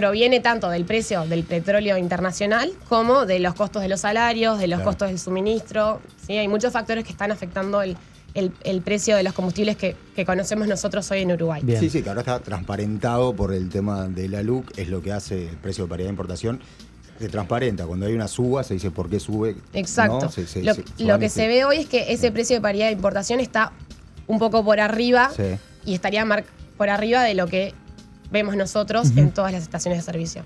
proviene 0.02 0.40
tanto 0.42 0.70
del 0.70 0.86
precio 0.86 1.26
del 1.26 1.44
petróleo 1.44 1.98
internacional 1.98 2.72
como 2.88 3.26
de 3.26 3.40
los 3.40 3.56
costos 3.56 3.82
de 3.82 3.90
los 3.90 4.02
salarios, 4.02 4.60
de 4.60 4.68
los 4.68 4.78
Claro. 4.78 4.92
costos 4.92 5.08
del 5.10 5.18
suministro. 5.18 6.02
¿sí? 6.28 6.38
Hay 6.38 6.48
muchos 6.48 6.72
factores 6.72 7.04
que 7.04 7.10
están 7.12 7.32
afectando 7.32 7.82
el, 7.82 7.98
el- 8.36 8.52
el 8.64 8.82
precio 8.84 9.16
de 9.18 9.24
los 9.24 9.34
combustibles 9.34 9.76
que, 9.76 9.96
que 10.16 10.24
conocemos 10.24 10.68
nosotros 10.68 11.10
hoy 11.10 11.22
en 11.24 11.32
Uruguay. 11.32 11.62
Bien. 11.66 11.80
Sí, 11.80 11.90
sí, 11.90 12.04
que 12.04 12.10
ahora 12.10 12.22
está 12.22 12.40
transparentado 12.42 13.36
por 13.36 13.52
el 13.56 13.70
tema 13.70 14.08
de 14.08 14.30
la 14.30 14.44
LUC, 14.44 14.78
es 14.78 14.88
lo 14.88 15.02
que 15.02 15.14
hace 15.14 15.50
el 15.50 15.58
precio 15.58 15.86
de 15.86 15.90
paridad 15.90 16.10
de 16.10 16.12
importación. 16.12 16.60
se 17.20 17.30
transparenta. 17.30 17.88
Cuando 17.88 18.06
hay 18.06 18.14
una 18.14 18.28
suba, 18.28 18.64
se 18.64 18.76
dice 18.76 18.92
por 18.92 19.10
qué 19.10 19.20
sube. 19.20 19.56
Exacto. 19.74 20.20
¿no? 20.26 20.30
Se- 20.32 20.46
se- 20.46 20.62
lo 20.62 20.76
se- 20.76 20.84
lo 21.00 21.08
van 21.08 21.20
que 21.20 21.30
se 21.30 21.48
ve 21.48 21.66
hoy 21.66 21.78
es 21.78 21.88
que 21.88 22.14
ese 22.14 22.32
precio 22.32 22.56
de 22.56 22.62
paridad 22.62 22.86
de 22.86 22.92
importación 22.92 23.40
está 23.40 23.72
un 24.28 24.38
poco 24.38 24.64
por 24.64 24.80
arriba 24.80 25.32
Sí. 25.36 25.56
y 25.84 25.96
estaría 25.96 26.24
mar- 26.26 26.46
por 26.78 26.92
arriba 26.92 27.24
de 27.24 27.34
lo 27.34 27.48
que 27.48 27.74
vemos 28.32 28.56
nosotros 28.56 29.12
en 29.16 29.32
todas 29.32 29.52
las 29.52 29.64
estaciones 29.64 30.00
de 30.00 30.04
servicio. 30.12 30.44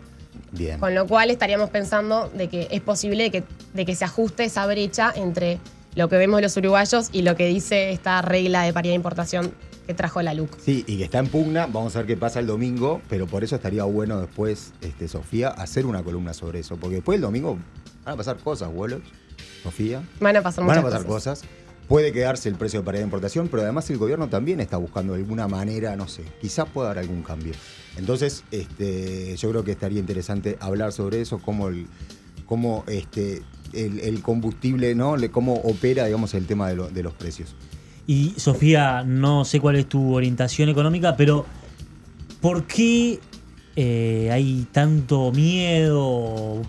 Bien. 0.52 0.80
Con 0.80 0.94
lo 0.96 1.08
cual 1.08 1.30
estaríamos 1.32 1.70
pensando 1.70 2.30
de 2.30 2.50
que 2.50 2.67
es 2.72 2.82
posible 2.82 3.24
de 3.24 3.32
que, 3.32 3.44
de 3.74 3.86
que 3.86 3.96
se 3.96 4.06
ajuste 4.06 4.44
esa 4.44 4.65
brecha 4.67 5.13
entre 5.15 5.60
lo 5.96 6.10
que 6.10 6.17
vemos 6.17 6.41
los 6.41 6.56
uruguayos 6.58 7.10
y 7.12 7.22
lo 7.22 7.36
que 7.36 7.48
dice 7.48 7.91
esta 7.91 8.22
regla 8.22 8.63
de 8.63 8.74
paridad 8.74 8.91
de 8.91 8.96
importación 8.98 9.54
que 9.88 9.94
trajo 9.94 10.22
la 10.22 10.34
LUC. 10.34 10.58
Sí, 10.60 10.84
y 10.88 10.98
que 10.98 11.06
está 11.06 11.20
en 11.20 11.28
pugna, 11.28 11.65
vamos 11.67 11.96
a 11.96 12.00
ver 12.00 12.08
qué 12.08 12.17
pasa 12.17 12.39
el 12.39 12.48
domingo, 12.48 13.02
pero 13.10 13.28
por 13.28 13.44
eso 13.44 13.56
estaría 13.56 13.84
bueno 13.84 14.20
después, 14.22 14.74
este, 14.82 15.08
Sofía, 15.08 15.50
hacer 15.50 15.86
una 15.86 16.04
columna 16.04 16.34
sobre 16.34 16.60
eso, 16.60 16.78
porque 16.78 16.96
después 16.98 17.15
el 17.15 17.22
domingo 17.22 17.58
van 18.06 18.13
a 18.13 18.17
pasar 18.17 18.38
cosas, 18.38 18.70
Woloch, 18.74 19.04
Sofía, 19.63 20.02
Van 20.20 20.36
a 20.36 20.41
pasar 20.41 20.65
van 20.65 20.78
a 20.78 20.82
muchas 20.82 20.94
pasar 20.94 21.08
cosas. 21.08 21.39
cosas. 21.41 21.50
Puede 21.91 22.13
quedarse 22.13 22.47
el 22.47 22.56
precio 22.56 22.80
de 22.80 22.86
paridad 22.86 23.01
de 23.01 23.08
importación, 23.08 23.49
pero 23.49 23.63
además 23.63 23.89
el 23.89 23.97
gobierno 23.97 24.30
también 24.30 24.62
está 24.62 24.77
buscando 24.77 25.13
alguna 25.13 25.49
manera, 25.49 25.93
no 25.97 26.08
sé, 26.08 26.23
quizás 26.39 26.69
pueda 26.69 26.88
dar 26.88 26.99
algún 26.99 27.21
cambio. 27.21 27.51
Entonces, 27.97 28.45
este, 28.49 29.36
yo 29.36 29.49
creo 29.49 29.65
que 29.65 29.71
estaría 29.71 29.99
interesante 29.99 30.58
hablar 30.62 30.93
sobre 30.93 31.19
eso, 31.19 31.39
cómo 31.39 31.67
el, 31.67 31.88
cómo 32.45 32.86
este, 32.88 33.41
el, 33.73 34.21
combustible, 34.21 34.95
¿no? 34.95 35.17
Cómo 35.34 35.56
opera, 35.56 36.06
digamos, 36.06 36.34
el 36.34 36.47
tema 36.47 36.69
de, 36.69 36.89
de 36.91 37.04
los 37.04 37.12
precios. 37.12 37.56
Y 38.08 38.36
Sofía, 38.38 39.04
no 39.06 39.43
sé 39.43 39.60
cuál 39.60 39.75
es 39.75 39.86
tu 39.89 40.13
orientación 40.13 40.69
económica, 40.69 41.17
pero 41.17 41.45
¿por 42.39 42.67
qué 42.67 43.19
eh, 43.75 44.30
hay 44.32 44.65
tanto 44.71 45.34
miedo, 45.34 46.62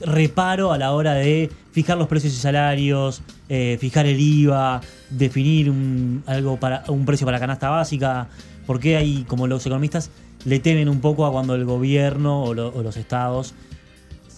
reparo 0.00 0.72
a 0.72 0.76
la 0.76 0.92
hora 0.92 1.14
de 1.14 1.50
fijar 1.76 1.98
los 1.98 2.08
precios 2.08 2.32
y 2.32 2.36
salarios, 2.38 3.20
eh, 3.50 3.76
fijar 3.78 4.06
el 4.06 4.18
IVA, 4.18 4.80
definir 5.10 5.68
un, 5.68 6.22
algo 6.24 6.56
para, 6.58 6.84
un 6.88 7.04
precio 7.04 7.26
para 7.26 7.38
canasta 7.38 7.68
básica? 7.68 8.28
¿Por 8.66 8.80
qué 8.80 8.96
hay, 8.96 9.24
como 9.24 9.46
los 9.46 9.66
economistas, 9.66 10.10
le 10.46 10.58
temen 10.58 10.88
un 10.88 11.02
poco 11.02 11.26
a 11.26 11.30
cuando 11.30 11.54
el 11.54 11.66
gobierno 11.66 12.44
o, 12.44 12.54
lo- 12.54 12.68
o 12.74 12.82
los 12.82 12.96
estados 12.96 13.52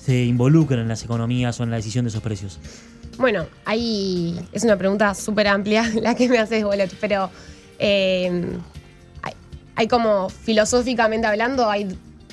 se 0.04 0.24
involucran 0.24 0.80
en 0.80 0.88
las 0.88 1.04
economías 1.04 1.60
o 1.60 1.62
en 1.62 1.70
la 1.70 1.76
decisión 1.76 2.04
de 2.06 2.08
esos 2.08 2.22
precios? 2.22 2.58
Bueno, 3.18 3.46
ahí 3.64 4.36
es 4.50 4.64
una 4.64 4.76
pregunta 4.76 5.14
súper 5.14 5.46
amplia 5.46 5.88
la 6.02 6.16
que 6.16 6.28
me 6.28 6.38
haces, 6.38 6.64
Boloch, 6.64 6.90
pero 7.00 7.30
eh, 7.78 8.58
hay 9.76 9.86
como 9.86 10.28
filosóficamente 10.28 11.28
hablando, 11.28 11.70
hay 11.70 11.86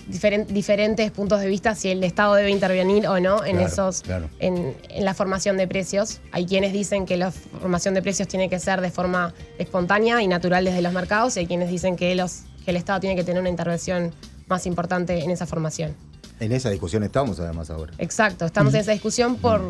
diferen- 0.09 0.45
diferentes 0.47 1.11
puntos 1.11 1.39
de 1.41 1.47
vista 1.47 1.75
si 1.75 1.89
el 1.89 2.03
Estado 2.03 2.35
debe 2.35 2.49
intervenir 2.49 3.07
o 3.07 3.19
no 3.19 3.43
en 3.45 3.57
Claro, 3.57 3.67
esos 3.67 4.01
claro. 4.01 4.29
en, 4.39 4.75
en 4.89 5.05
la 5.05 5.13
formación 5.13 5.57
de 5.57 5.67
precios. 5.67 6.19
Hay 6.31 6.45
quienes 6.45 6.73
dicen 6.73 7.05
que 7.05 7.17
la 7.17 7.31
formación 7.31 7.93
de 7.93 8.01
precios 8.01 8.27
tiene 8.27 8.49
que 8.49 8.59
ser 8.59 8.81
de 8.81 8.91
forma 8.91 9.33
espontánea 9.57 10.21
y 10.21 10.27
natural 10.27 10.65
desde 10.65 10.81
los 10.81 10.93
mercados, 10.93 11.35
y 11.37 11.41
hay 11.41 11.47
quienes 11.47 11.69
dicen 11.69 11.95
que, 11.95 12.13
los, 12.15 12.41
que 12.63 12.71
el 12.71 12.77
Estado 12.77 12.99
tiene 12.99 13.15
que 13.15 13.23
tener 13.23 13.39
una 13.41 13.49
intervención 13.49 14.13
más 14.47 14.65
importante 14.67 15.23
en 15.23 15.31
esa 15.31 15.45
formación. 15.45 15.95
En 16.39 16.51
esa 16.51 16.69
discusión 16.69 17.01
estamos 17.03 17.39
además 17.39 17.69
ahora. 17.69 17.93
Exacto, 17.97 18.45
estamos 18.45 18.73
en 18.73 18.81
esa 18.81 18.91
discusión 18.91 19.37
por, 19.37 19.61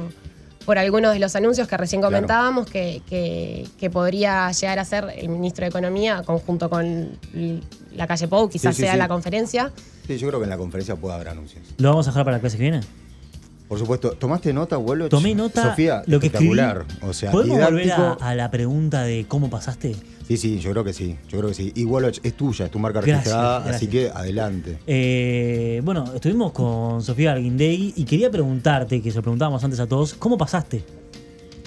por 0.65 0.77
algunos 0.77 1.13
de 1.13 1.19
los 1.19 1.35
anuncios 1.35 1.67
que 1.67 1.77
recién 1.77 2.01
Claro. 2.01 2.15
comentábamos 2.15 2.65
que, 2.67 3.01
que- 3.07 3.67
que 3.79 3.89
podría 3.89 4.51
llegar 4.51 4.79
a 4.79 4.85
ser 4.85 5.05
el 5.15 5.29
ministro 5.29 5.63
de 5.63 5.69
Economía 5.69 6.23
conjunto 6.25 6.69
con 6.69 7.17
la 7.95 8.07
calle 8.07 8.27
Pou, 8.27 8.49
quizás 8.49 8.75
Sí, 8.75 8.81
sí, 8.81 8.85
sea 8.85 8.93
sí. 8.93 8.97
la 8.99 9.07
conferencia. 9.07 9.71
Sí, 10.07 10.17
yo 10.17 10.27
creo 10.27 10.39
que 10.39 10.43
en 10.45 10.49
la 10.49 10.57
conferencia 10.57 10.95
puede 10.95 11.15
haber 11.15 11.29
anuncios. 11.29 11.63
¿Lo 11.77 11.89
vamos 11.89 12.07
a 12.07 12.11
dejar 12.11 12.25
para 12.25 12.37
la 12.37 12.41
clase 12.41 12.57
que 12.57 12.63
viene? 12.63 12.81
Por 13.67 13.79
supuesto, 13.79 14.11
¿tomaste 14.11 14.53
nota, 14.53 14.77
Woloch? 14.77 15.09
Tomé 15.09 15.33
nota 15.33 15.69
Sofía, 15.69 16.03
lo 16.05 16.19
que 16.19 16.27
escribí. 16.27 16.51
espectacular. 16.51 16.85
O 17.01 17.13
sea, 17.13 17.31
¿Podemos 17.31 17.59
volver 17.59 17.91
a, 17.91 18.35
la 18.35 18.51
pregunta 18.51 19.03
de 19.03 19.25
cómo 19.27 19.49
pasaste? 19.49 19.95
Sí, 20.27 20.37
sí, 20.37 20.59
yo 20.59 20.71
creo 20.71 20.83
que 20.83 20.93
sí. 20.93 21.17
Yo 21.29 21.39
creo 21.39 21.49
que 21.49 21.55
sí. 21.55 21.71
Y 21.75 21.85
Woloch 21.85 22.19
es 22.23 22.33
tuya, 22.35 22.65
es 22.65 22.71
tu 22.71 22.77
marca 22.79 22.99
Gracias, 22.99 23.17
registrada, 23.17 23.59
gracias. 23.59 23.75
así 23.75 23.87
que 23.87 24.09
adelante. 24.13 24.77
Eh, 24.85 25.81
bueno, 25.83 26.05
estuvimos 26.13 26.51
con 26.51 27.01
Sofía 27.03 27.31
Arguindegui 27.33 27.93
y 27.95 28.03
quería 28.05 28.29
preguntarte, 28.29 29.01
que 29.01 29.09
se 29.09 29.17
lo 29.17 29.21
preguntábamos 29.23 29.63
antes 29.63 29.79
a 29.79 29.87
todos, 29.87 30.13
¿cómo 30.13 30.37
pasaste 30.37 30.83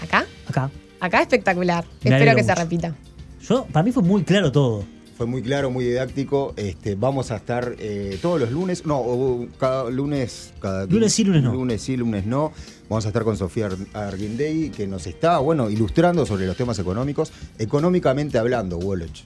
Acá, 0.00 0.24
acá? 0.48 0.70
acá 1.00 1.20
espectacular. 1.22 1.84
Me 2.04 2.10
Espero 2.10 2.36
que 2.36 2.44
se 2.44 2.54
repita. 2.54 2.94
Yo, 3.42 3.64
para 3.72 3.82
mí 3.82 3.92
fue 3.92 4.02
muy 4.02 4.22
claro 4.22 4.52
todo. 4.52 4.84
Fue 5.18 5.26
muy 5.26 5.42
claro, 5.42 5.68
muy 5.70 5.84
didáctico. 5.84 6.54
Este, 6.56 6.94
vamos 6.94 7.32
a 7.32 7.36
estar 7.36 7.74
eh, 7.80 8.18
todos 8.22 8.38
los 8.40 8.52
lunes, 8.52 8.86
no, 8.86 9.46
cada 9.58 9.90
lunes, 9.90 10.52
cada 10.62 10.86
Lunes 10.86 11.12
sí, 11.12 11.24
lunes 11.24 11.42
no. 11.42 11.52
Lunes 11.52 11.82
sí, 11.82 11.96
lunes 11.96 12.24
no. 12.24 12.52
Vamos 12.88 13.04
a 13.04 13.08
estar 13.08 13.24
con 13.24 13.36
Sofía 13.36 13.66
Ar- 13.66 13.76
Arguindegui, 13.94 14.70
que 14.70 14.86
nos 14.86 15.08
está, 15.08 15.38
bueno, 15.40 15.68
ilustrando 15.70 16.24
sobre 16.24 16.46
los 16.46 16.56
temas 16.56 16.78
económicos, 16.78 17.32
económicamente 17.58 18.38
hablando, 18.38 18.78
Woloch. 18.78 19.24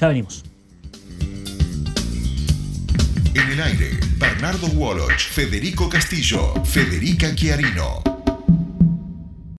Ya 0.00 0.08
venimos. 0.08 0.42
En 3.32 3.48
el 3.52 3.62
aire, 3.62 3.90
Bernardo 4.18 4.66
Woloch, 4.76 5.16
Federico 5.16 5.88
Castillo, 5.88 6.52
Federica 6.64 7.32
Chiarino. 7.36 8.02